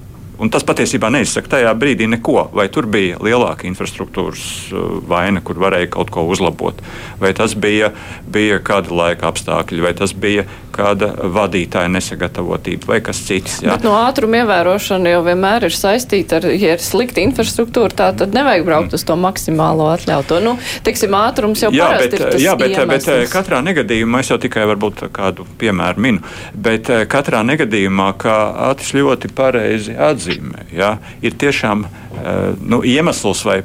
[0.42, 2.48] Un tas patiesībā neizsaka tajā brīdī neko.
[2.56, 6.82] Vai tur bija lielāka infrastruktūras uh, vaina, kur varēja kaut ko uzlabot,
[7.22, 7.92] vai tas bija,
[8.26, 13.60] bija kāda laika apstākļi, vai tas bija kāda vadītāja nesagatavotība vai kas cits.
[13.62, 13.76] Jā.
[13.76, 18.36] Bet no ātruma ievērošana jau vienmēr ir saistīta ar, ja ir slikta infrastruktūra, tā tad
[18.36, 20.40] nevajag braukt uz to maksimālo atļautu.
[20.46, 23.10] Nu, teiksim, ātrums jau jā, bet, ir tas jā, bet, iemesls.
[23.12, 26.24] bet katrā negadījumā, es jau tikai varbūt kādu piemēru minu,
[26.56, 28.38] bet eh, katrā negadījumā, kā
[28.72, 30.66] Atis ļoti pareizi atzīst, nozīmē.
[30.76, 30.96] Ja?
[31.22, 33.62] Ir tiešām uh, nu, iemesls vai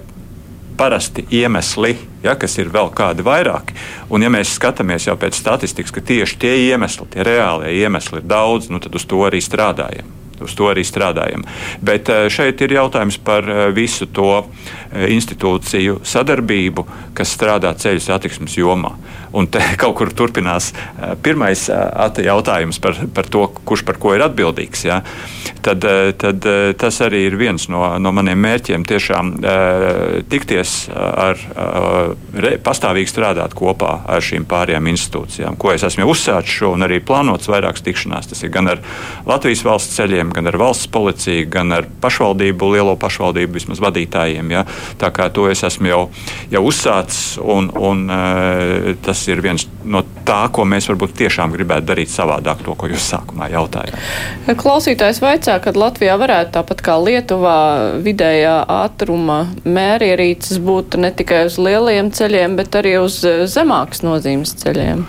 [0.77, 3.77] parasti iemesli, ja, kas ir vēl kādi vairāki.
[4.13, 8.29] Un, ja mēs skatāmies jau pēc statistikas, ka tieši tie iemesli, tie reālie iemesli ir
[8.29, 10.13] daudz, nu, tad uz to arī strādājam.
[10.37, 11.47] Uz to arī strādājam.
[11.81, 14.45] Bet eh, šeit ir jautājums par eh, visu to
[14.93, 16.85] institūciju sadarbību,
[17.17, 18.93] kas strādā ceļu satiksmes jomā.
[19.33, 20.73] Un te kaut kur turpinās
[21.23, 24.87] pirmais jautājums par, par to, kurš par ko ir atbildīgs.
[24.87, 25.03] Ja?
[25.67, 28.85] tad, eh, tad eh, tas arī ir viens no, no maniem mērķiem.
[28.87, 31.41] Tiešām eh, tikties ar,
[32.65, 37.51] pastāvīgi strādāt kopā ar šīm pārējām institūcijām, ko es esmu uzsācis šo un arī plānots
[37.51, 38.31] vairākas tikšanās.
[38.31, 38.83] Tas ir gan ar
[39.27, 44.53] Latvijas valsts ceļiem, gan ar valsts policiju, gan ar pašvaldību, lielo pašvaldību vismaz vadītājiem.
[44.55, 44.65] Ja?
[45.01, 46.03] Tā kā to es esmu jau,
[46.53, 48.07] jau uzsācis, un, un
[49.03, 53.09] tas ir viens no tā, ko mēs varbūt tiešām gribētu darīt savādāk, to, ko jūs
[53.13, 53.97] sākumā jautājāt.
[54.61, 57.59] Klausītājs vaicā, ka Latvijā varētu tāpat kā Lietuvā
[58.05, 63.21] vidējā ātruma mērierīces būt ne tikai uz lieliem ceļiem, bet arī uz
[63.53, 65.07] zemākas nozīmes ceļiem.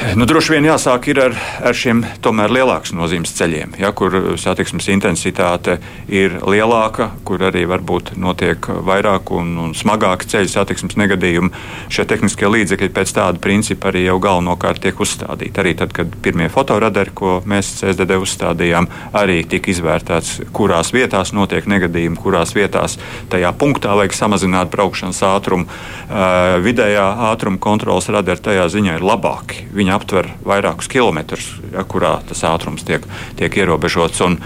[0.00, 1.34] Nu, droši vien jāsāk ar,
[1.64, 5.76] ar šiem tomēr lielākas nozīmes ceļiem, ja, kur satiksmes intensitāte
[6.08, 11.50] ir lielāka, kur arī varbūt notiek vairāk un, un smagāki ceļu satiksmes negadījumi.
[11.92, 15.60] Šie tehniskie līdzekļi pēc tāda principa arī jau galvenokārt tiek uzstādīti.
[15.62, 18.88] Arī tad, kad pirmie fotoradari, ko mēs CSDD uzstādījām,
[19.20, 22.96] arī tika izvērtēts, kurās vietās notiek negadījumi, kurās vietās
[23.32, 25.68] tajā punktā vajag samazināt braukšanas ātrumu.
[26.10, 32.18] Uh, vidējā ātruma kontrolas radari tajā ziņā ir labāki viņa aptver vairākus kilometrus, ja, kurā
[32.28, 33.04] tas ātrums tiek,
[33.38, 34.22] tiek ierobežots.
[34.26, 34.38] Un,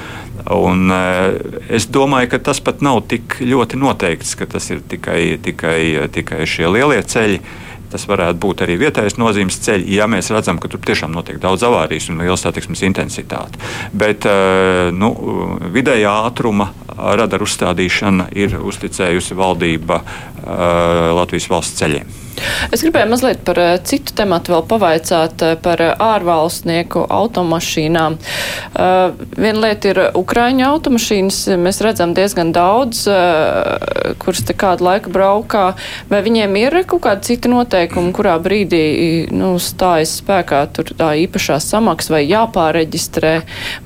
[0.55, 1.37] un, eh,
[1.79, 6.43] es domāju, ka tas pat nav tik ļoti noteikts, ka tas ir tikai, tikai, tikai
[6.49, 7.41] šie lielie ceļi.
[7.95, 11.63] Tas varētu būt arī vietējais nozīmes ceļš, ja mēs redzam, ka tur tiešām notiek daudz
[11.69, 13.61] avārijas un liela satiksmes intensitāte.
[13.95, 15.13] Bet eh, nu,
[15.77, 22.21] vidējā ātruma radaru uzstādīšana ir uzticējusi valdība eh, Latvijas valsts ceļiem.
[22.75, 28.17] Es gribēju mazliet par uh, citu tematu vēl pavaicāt par ārvalstnieku automašīnām.
[28.75, 31.41] Viena lieta ir Ukraiņu automašīnas.
[31.61, 33.05] Mēs redzam diezgan daudz,
[34.23, 35.65] kuras te kādu laiku braukā.
[36.11, 37.84] Vai viņiem ir kaut kāda cita noteikuma,
[38.15, 38.85] kurā brīdī
[39.35, 43.35] nu, stājas spēkā tā īpašā samaksa vai jāpāreģistrē,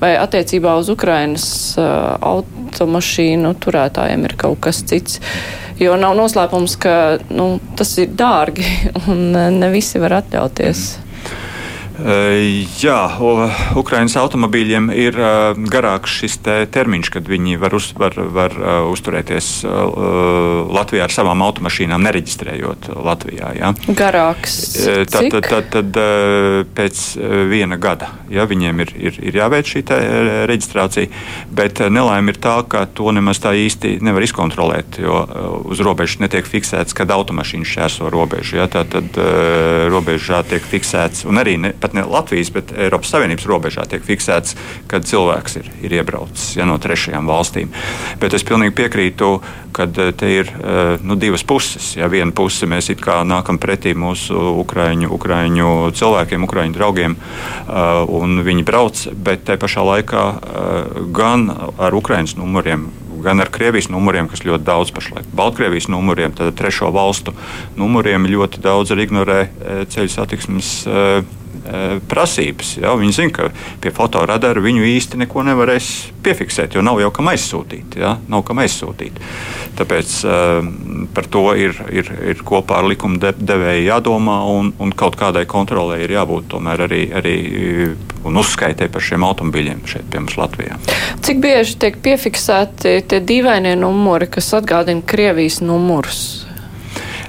[0.01, 1.47] vai attiecībā uz Ukrainas
[1.79, 5.19] uh, automašīnu turētājiem ir kaut kas cits?
[5.79, 6.95] Jo nav noslēpums, ka
[7.31, 8.67] nu, tas ir dārgi
[9.11, 9.29] un
[9.59, 10.89] ne visi var atļauties.
[11.99, 12.99] Jā,
[13.79, 15.17] Ukraiņas automobīļiem ir
[15.71, 18.55] garāks šis te termiņš, kad viņi var, uz, var, var
[18.89, 23.51] uzturēties Latvijā ar savām automašīnām, nereģistrējot Latvijā.
[23.59, 23.73] Ja.
[23.87, 24.59] Garāks.
[25.11, 26.01] Tad, tad, tad, tad
[26.77, 27.03] pēc
[27.49, 29.83] viena gada ja, viņiem ir, ir, ir jāveic šī
[30.49, 31.09] reģistrācija,
[31.55, 35.23] bet nelaime ir tā, ka to nemaz tā īsti nevar izkontrolēt, jo
[35.69, 38.59] uz robežas netiek fiksēts, kad automašīna šķērso robežu.
[38.59, 39.19] Ja, tad, tad
[39.91, 44.55] robežā tiek fiksēts un arī ne, pat ne Latvijas, bet Eiropas Savienības robežā tiek fiksēts,
[44.89, 47.73] kad cilvēks ir, ir iebraucis ja, no trešajām valstīm.
[48.21, 49.31] Bet es pilnīgi piekrītu,
[49.73, 51.95] ka eh, te ir eh, nu, divas puses.
[51.97, 52.91] Ja viena puse mēs
[53.25, 59.83] nākam pretī mūsu ukraiņu, ukraiņu cilvēkiem, ukraiņu draugiem, eh, un viņi brauc, bet te pašā
[59.85, 60.25] laikā
[61.15, 66.55] gan ar Ukraiņas numuriem gan ar Krievijas numuriem, kas ļoti daudz pašlaik, Baltkrievijas numuriem, tad
[66.55, 67.33] trešo valstu
[67.75, 69.39] numuriem ļoti daudz arī ignorē
[69.91, 70.69] ceļu satiksmes
[72.09, 72.75] prasības.
[72.81, 72.95] Ja?
[72.99, 73.49] Viņi zina, ka
[73.81, 75.89] pie fotoradara viņu īsti neko nevarēs
[76.25, 77.99] piefiksēt, jo nav jau kam aizsūtīt.
[78.01, 78.15] Ja?
[78.31, 79.19] Nav kam aizsūtīt.
[79.79, 80.69] Tāpēc uh,
[81.15, 85.45] par to ir, ir, ir kopā ar likuma de, devēju jādomā, un, un kaut kādai
[85.49, 87.35] kontrolē ir jābūt tomēr arī, arī
[88.27, 90.79] un uzskaitē par šiem automobiļiem šeit pie mums Latvijā.
[91.25, 96.48] Cik bieži tiek piefiksēti tie dīvainie numuri, kas atgādina Krievijas numurus?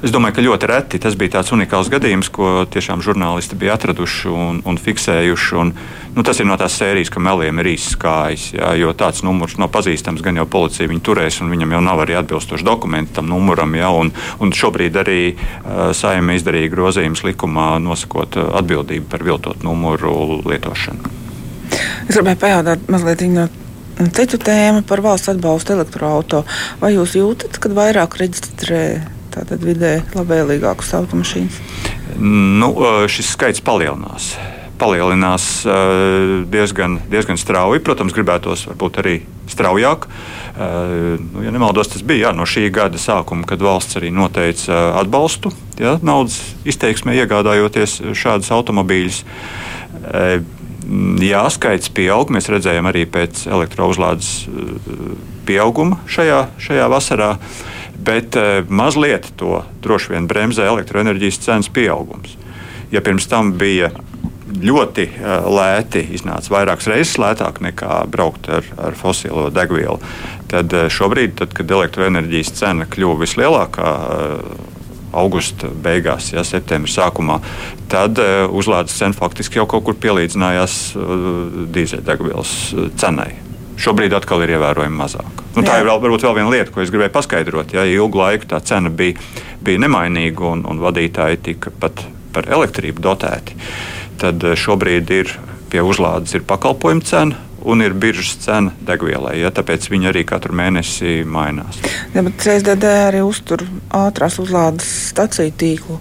[0.00, 4.30] Es domāju, ka ļoti reti tas bija tāds unikāls gadījums, ko tiešām žurnālisti bija atraduši
[4.32, 5.58] un, un fiksējuši.
[5.60, 5.72] Un,
[6.16, 9.58] nu, tas ir no tās sērijas, ka meliem ir īsts kājas, jā, jo tāds numurs
[9.60, 13.28] nav pazīstams, gan jau policija viņu turēs, un viņam jau nav arī atbilstoši dokumenti tam
[13.28, 13.76] numuram.
[13.76, 20.40] Jā, un, un šobrīd arī uh, saimē izdarīja grozījums likumā, nosakot atbildību par viltot numuru
[20.48, 21.12] lietošanu.
[22.08, 23.50] Es gribēju pajautāt mazliet no
[24.16, 26.46] citu tēmu par valsts atbalstu elektroautorātu.
[26.80, 28.84] Vai jūs jūtat, ka vairāk reģistrē
[29.34, 31.60] tātad vidē labvēlīgākus automašīnas?
[32.20, 32.72] Nu,
[33.10, 34.34] šis skaits palielinās.
[34.80, 35.46] Palielinās
[36.50, 37.82] diezgan, diezgan strauji.
[37.84, 39.14] Protams, gribētos varbūt arī
[39.50, 40.06] straujāk.
[40.56, 45.52] Nu, ja nemaldos, tas bija jā, no šī gada sākuma, kad valsts arī noteica atbalstu
[45.80, 49.24] ja, naudas izteiksmē, iegādājoties šādus automobīļus.
[51.22, 52.32] Jā, skaits pieaug.
[52.34, 54.32] Mēs redzējām arī pēc elektrouzlādes
[55.46, 57.34] pieauguma šajā, šajā vasarā.
[57.36, 62.36] Uh, bet uh, mazliet to droši vien bremzē elektroenerģijas cenas pieaugums.
[62.90, 63.92] Ja pirms tam bija
[64.50, 70.00] ļoti uh, lēti, iznāca vairākas reizes lētāk nekā braukt ar, ar fosilo degvielu,
[70.50, 73.94] tad uh, šobrīd, tad, kad elektroenerģijas cena kļuva vislielākā,
[75.10, 77.40] augusta beigās, ja septembra sākumā,
[77.90, 78.20] tad
[78.54, 80.80] uzlādes cena faktiski jau kaut kur pielīdzinājās
[81.74, 82.56] dīzeļdegvielas
[83.02, 83.32] cenai.
[83.80, 85.44] Šobrīd atkal ir ievērojami mazāk.
[85.56, 85.82] Nu, tā Jā.
[85.82, 87.72] ir vēl, varbūt vēl viena lieta, ko es gribēju paskaidrot.
[87.74, 89.16] Ja ilgu laiku tā cena bija,
[89.64, 92.04] bija nemainīga un, un vadītāji tika pat
[92.34, 93.56] par elektrību dotēti,
[94.20, 95.32] tad eh, šobrīd ir
[95.70, 99.36] pie uzlādes ir pakalpojumu cena un ir biržas cena degvielai.
[99.40, 101.78] Ja, tāpēc viņi arī katru mēnesi mainās.
[102.14, 105.98] Ja, CSDD arī uztur ātrās uzlādes staciju tīklu.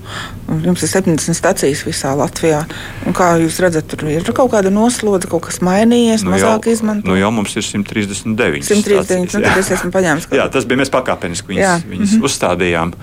[0.65, 2.63] Jums ir 70 stacijas visā Latvijā.
[3.09, 7.09] Un kā jūs redzat, tur ir kaut kāda noslodze, kaut kas mainījies, nu mazāk izmantot?
[7.09, 8.65] Nu jau mums ir 139.
[8.69, 9.37] 139.
[9.37, 10.29] Nu, tad es esmu paņēmis.
[10.35, 12.29] Jā, tas bija mēs pakāpeniski viņas, viņas mm -hmm.
[12.29, 12.95] uzstādījām.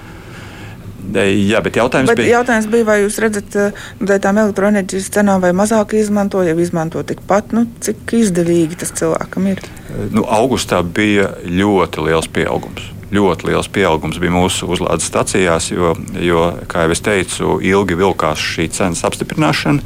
[1.14, 2.40] Jā, bet jautājums bet bija.
[2.40, 7.02] Jautājums bija, vai jūs redzat, eh, dēļ tām elektroenerģijas cenām, vai mazāk izmanto, ja izmanto
[7.06, 9.62] tikpat, nu, cik izdevīgi tas cilvēkam ir?
[10.10, 12.92] Nu, augustā bija ļoti liels pieaugums.
[13.14, 18.42] Ļoti liels pieaugums bija mūsu uzlādes stacijās, jo, jo, kā jau es teicu, ilgi vilkās
[18.42, 19.84] šī cenas apstiprināšana.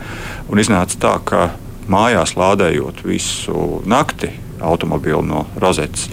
[0.61, 1.51] Iznāca tā, ka
[1.91, 6.09] mājās lādējot visu nakti, automobīlu no rozetes.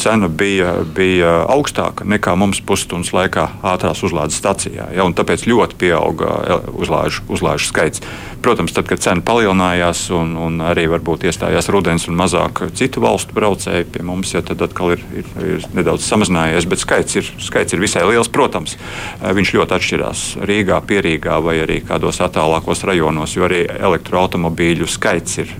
[0.00, 4.90] Cena bija, bija augstāka nekā mums pusstundas laikā ātrās uzlādes stacijā.
[4.96, 8.04] Ja, tāpēc ļoti pieauga uzlāžu, uzlāžu skaits.
[8.40, 13.36] Protams, tad, kad cena palielinājās un, un arī varbūt iestājās rudens un mazāk citu valstu
[13.36, 16.68] braucēji pie mums, ja, tad atkal ir, ir, ir nedaudz samazinājies.
[16.70, 18.32] Bet skaits ir, skaits ir visai liels.
[18.32, 18.76] Protams,
[19.20, 25.52] viņš ļoti atšķirās Rīgā, Pierīgā vai arī kādos attālākos rajonos, jo arī elektroautomobīļu skaits ir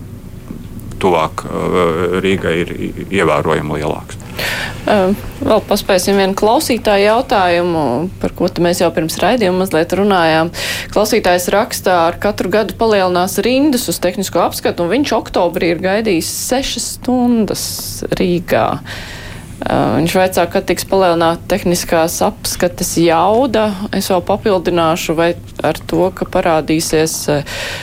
[1.02, 2.74] tuvāk uh, Rīgai ir
[3.08, 4.18] ievērojami lielāks.
[4.88, 5.12] Uh,
[5.44, 7.84] vēl paspēsim vienu klausītāju jautājumu,
[8.22, 10.52] par ko mēs jau pirms raidījuma mazliet runājām.
[10.94, 16.32] Klausītājs rakstā, ar katru gadu palielinās rindas uz tehnisko apskatu, un viņš oktobrī ir gaidījis
[16.48, 17.64] sešas stundas
[18.16, 18.66] Rīgā.
[19.60, 23.66] Viņš vaicā, kad tiks palielināta tehniskās apskates jauda.
[23.96, 25.34] Es vēl papildināšu, vai
[25.66, 27.16] ar to, ka parādīsies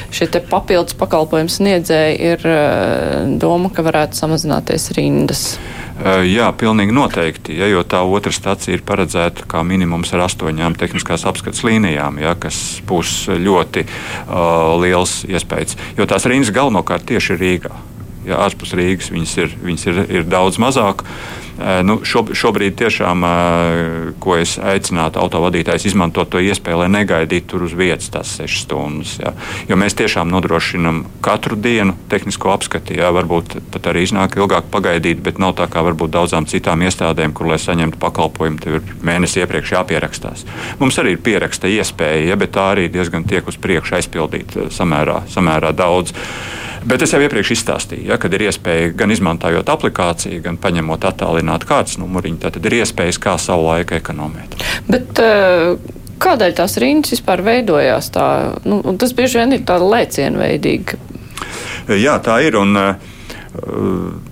[0.10, 2.48] šie papildus pakalpojums sniedzēji, ir
[3.42, 5.44] doma, ka varētu samazināties rindas.
[5.98, 11.26] Jā, pilnīgi noteikti, ja, jo tā otra stacija ir paredzēta kā minimums ar astoņām tehniskās
[11.30, 15.78] apskates līnijām, ja, kas būs ļoti uh, liels iespējas.
[15.98, 17.74] Jo tās rindas galvenokārt tieši ir Rīgā.
[18.28, 21.06] Ja, ārpus Rīgas viņas ir, viņas ir, ir daudz mazāk.
[21.58, 23.24] Nu, šob, šobrīd tiešām,
[24.22, 29.16] ko es aicinātu autovadītājus izmantot to iespēju, lai negaidītu tur uz vietas tās sešas stundas.
[29.18, 29.32] Jā.
[29.72, 33.00] Jo mēs tiešām nodrošinām katru dienu tehnisko apskati.
[33.00, 37.34] Jā, varbūt pat arī iznāk ilgāk pagaidīt, bet nav tā kā varbūt daudzām citām iestādēm,
[37.34, 40.46] kur, lai saņemtu pakalpojumu, tev ir mēnesi iepriekš jāpierakstās.
[40.84, 45.24] Mums arī ir pieraksta iespēja, ja, bet tā arī diezgan tiek uz priekšu aizpildīt samērā,
[45.34, 46.14] samērā daudz.
[46.88, 51.68] Bet es jau iepriekš izstāstīju, ja, kad ir iespēja gan izmantojot aplikāciju, gan paņemot attālinātu
[51.68, 54.60] kārtas numuriņu, tad ir iespējas kā savu laiku ekonomēt.
[54.90, 56.04] Bet, uh...
[56.18, 58.08] Kādēļ tās rindas vispār veidojās?
[58.10, 58.24] Tā,
[58.66, 60.98] nu, tas bieži vien ir tā lēcienveidīgi.
[61.94, 62.58] Jā, tā ir.
[62.58, 63.14] Un, uh,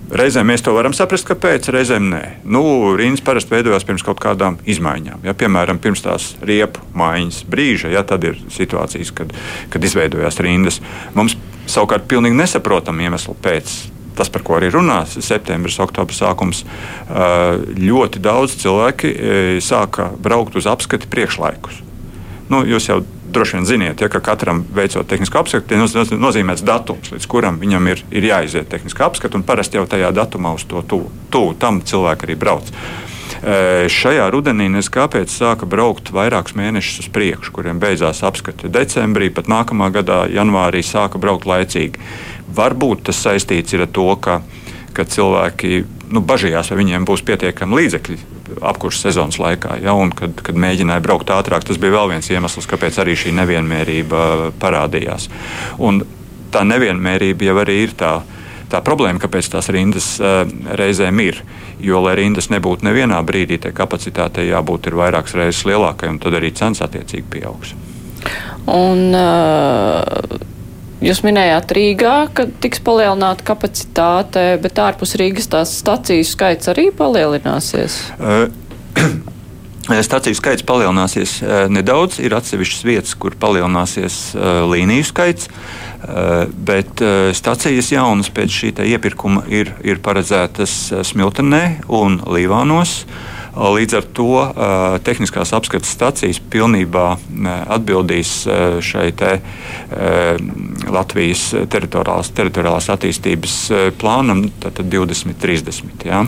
[0.06, 2.20] Reizēm mēs to varam saprast, kāpēc, reizēm nē.
[2.46, 2.62] Nu,
[2.98, 5.24] rindas parasti veidojās pirms kaut kādām izmaiņām.
[5.26, 9.34] Ja, piemēram, pirms tās riepu maiņas brīža, ja tad ir situācijas, kad,
[9.72, 10.78] kad izveidojās rindas.
[11.18, 11.34] Mums
[11.66, 13.74] Savukārt, pilnīgi nesaprotamu iemeslu pēc
[14.16, 16.62] tas, par ko arī runās, septembris, oktobris sākums,
[17.76, 19.12] ļoti daudz cilvēki
[19.64, 21.82] sāka braukt uz apskati priekšlaikus.
[22.48, 23.02] Nu, jūs jau
[23.36, 27.90] droši vien ziniet, ja, ka katram veicot tehnisko apskati, ir nozīmēts datums, līdz kuram viņam
[27.92, 31.82] ir, ir jāiziet tehniskā apskata, un parasti jau tajā datumā uz to tuvu, tuvu tam
[31.84, 32.70] cilvēki arī brauc.
[33.92, 39.50] Šajā rudenī es kāpēc sāka braukt vairākus mēnešus uz priekšu, kuriem beidzās apskate decembrī, pat
[39.50, 42.00] nākamā gadā, janvārī, sāka braukt laicīgi.
[42.56, 44.40] Varbūt tas saistīts ar to, ka,
[44.96, 48.18] ka cilvēki nu, bažījās, vai viņiem būs pietiekami līdzekļi
[48.66, 51.66] apkurses sezonas laikā, ja, un kad, kad mēģināja braukt ātrāk.
[51.66, 54.22] Tas bija vēl viens iemesls, kāpēc arī šī nevienmērība
[54.62, 55.28] parādījās.
[55.82, 56.04] Un
[56.54, 58.20] tā nevienmērība jau arī ir tā
[58.72, 60.16] tā problēma, kāpēc tās rindas
[60.80, 61.42] reizēm ir.
[61.82, 66.52] Jo, lai rindas nebūtu nevienā brīdī, tai kapacitātei jābūt vairākas reizes lielākai, un tad arī
[66.56, 67.76] cenas attiecīgi pieaugs.
[68.66, 70.52] Un, uh...
[70.96, 77.98] Jūs minējāt Rīgā, ka tiks palielināta kapacitāte, bet ārpus Rīgas tās staciju skaits arī palielināsies?
[78.16, 78.48] Uh,
[79.86, 81.38] Staciju skaits palielināsies
[81.70, 82.18] nedaudz.
[82.18, 84.34] Ir atsevišķas vietas, kur palielināsies
[84.66, 85.46] līniju skaits.
[86.06, 93.00] Eh, bet eh, stācijas jaunas pēc šī iepirkuma ir, ir paredzētas eh, Smiltenē un Līvānos.
[93.56, 99.30] Līdz ar to uh, tehniskās apskates stācijas pilnībā uh, atbildīs uh, šai te,
[100.92, 103.54] Latvijas teritoriālās, teritoriālās attīstības
[103.96, 106.04] plānam, tātad 2030.
[106.04, 106.26] Ja?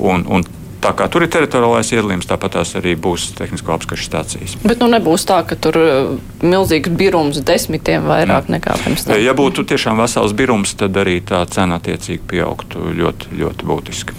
[0.00, 0.48] Un, un
[0.82, 4.56] Tā kā tur ir teritoriālais iedalījums, tāpat tās arī būs tehnisko apskašu stācijas.
[4.66, 6.10] Bet nu nebūs tā, ka tur uh,
[6.44, 8.54] milzīgs birums desmitiem vairāk mm.
[8.56, 9.18] nekā pirms tam.
[9.22, 14.16] Ja būtu tiešām vesels birums, tad arī tā cena attiecīgi pieaugtu ļoti, ļoti būtiski.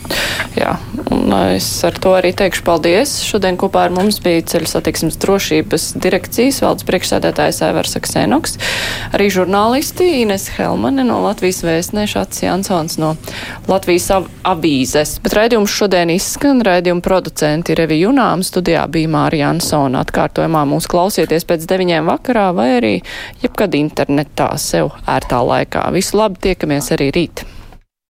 [0.57, 0.75] Jā,
[1.13, 3.17] un uh, es ar to arī teikšu paldies.
[3.27, 8.57] Šodien kopā ar mums bija ceļu satiksmes drošības direkcijas valdes priekšsēdētājs Aivars Aksenoks,
[9.13, 13.13] arī žurnālisti Ines Helmane no Latvijas vēstneša Ats Jansons no
[13.69, 14.09] Latvijas
[14.47, 15.17] avīzes.
[15.23, 20.05] Bet raidījums šodien izskan un raidījuma producenti Revija Junām studijā bija Mārija Ansona.
[20.05, 22.95] Atkārtojumā mūs klausieties pēc deviņiem vakarā vai arī
[23.43, 25.87] jebkad internetā sev ērtā laikā.
[25.95, 27.56] Visu labi, tiekamies arī rīt!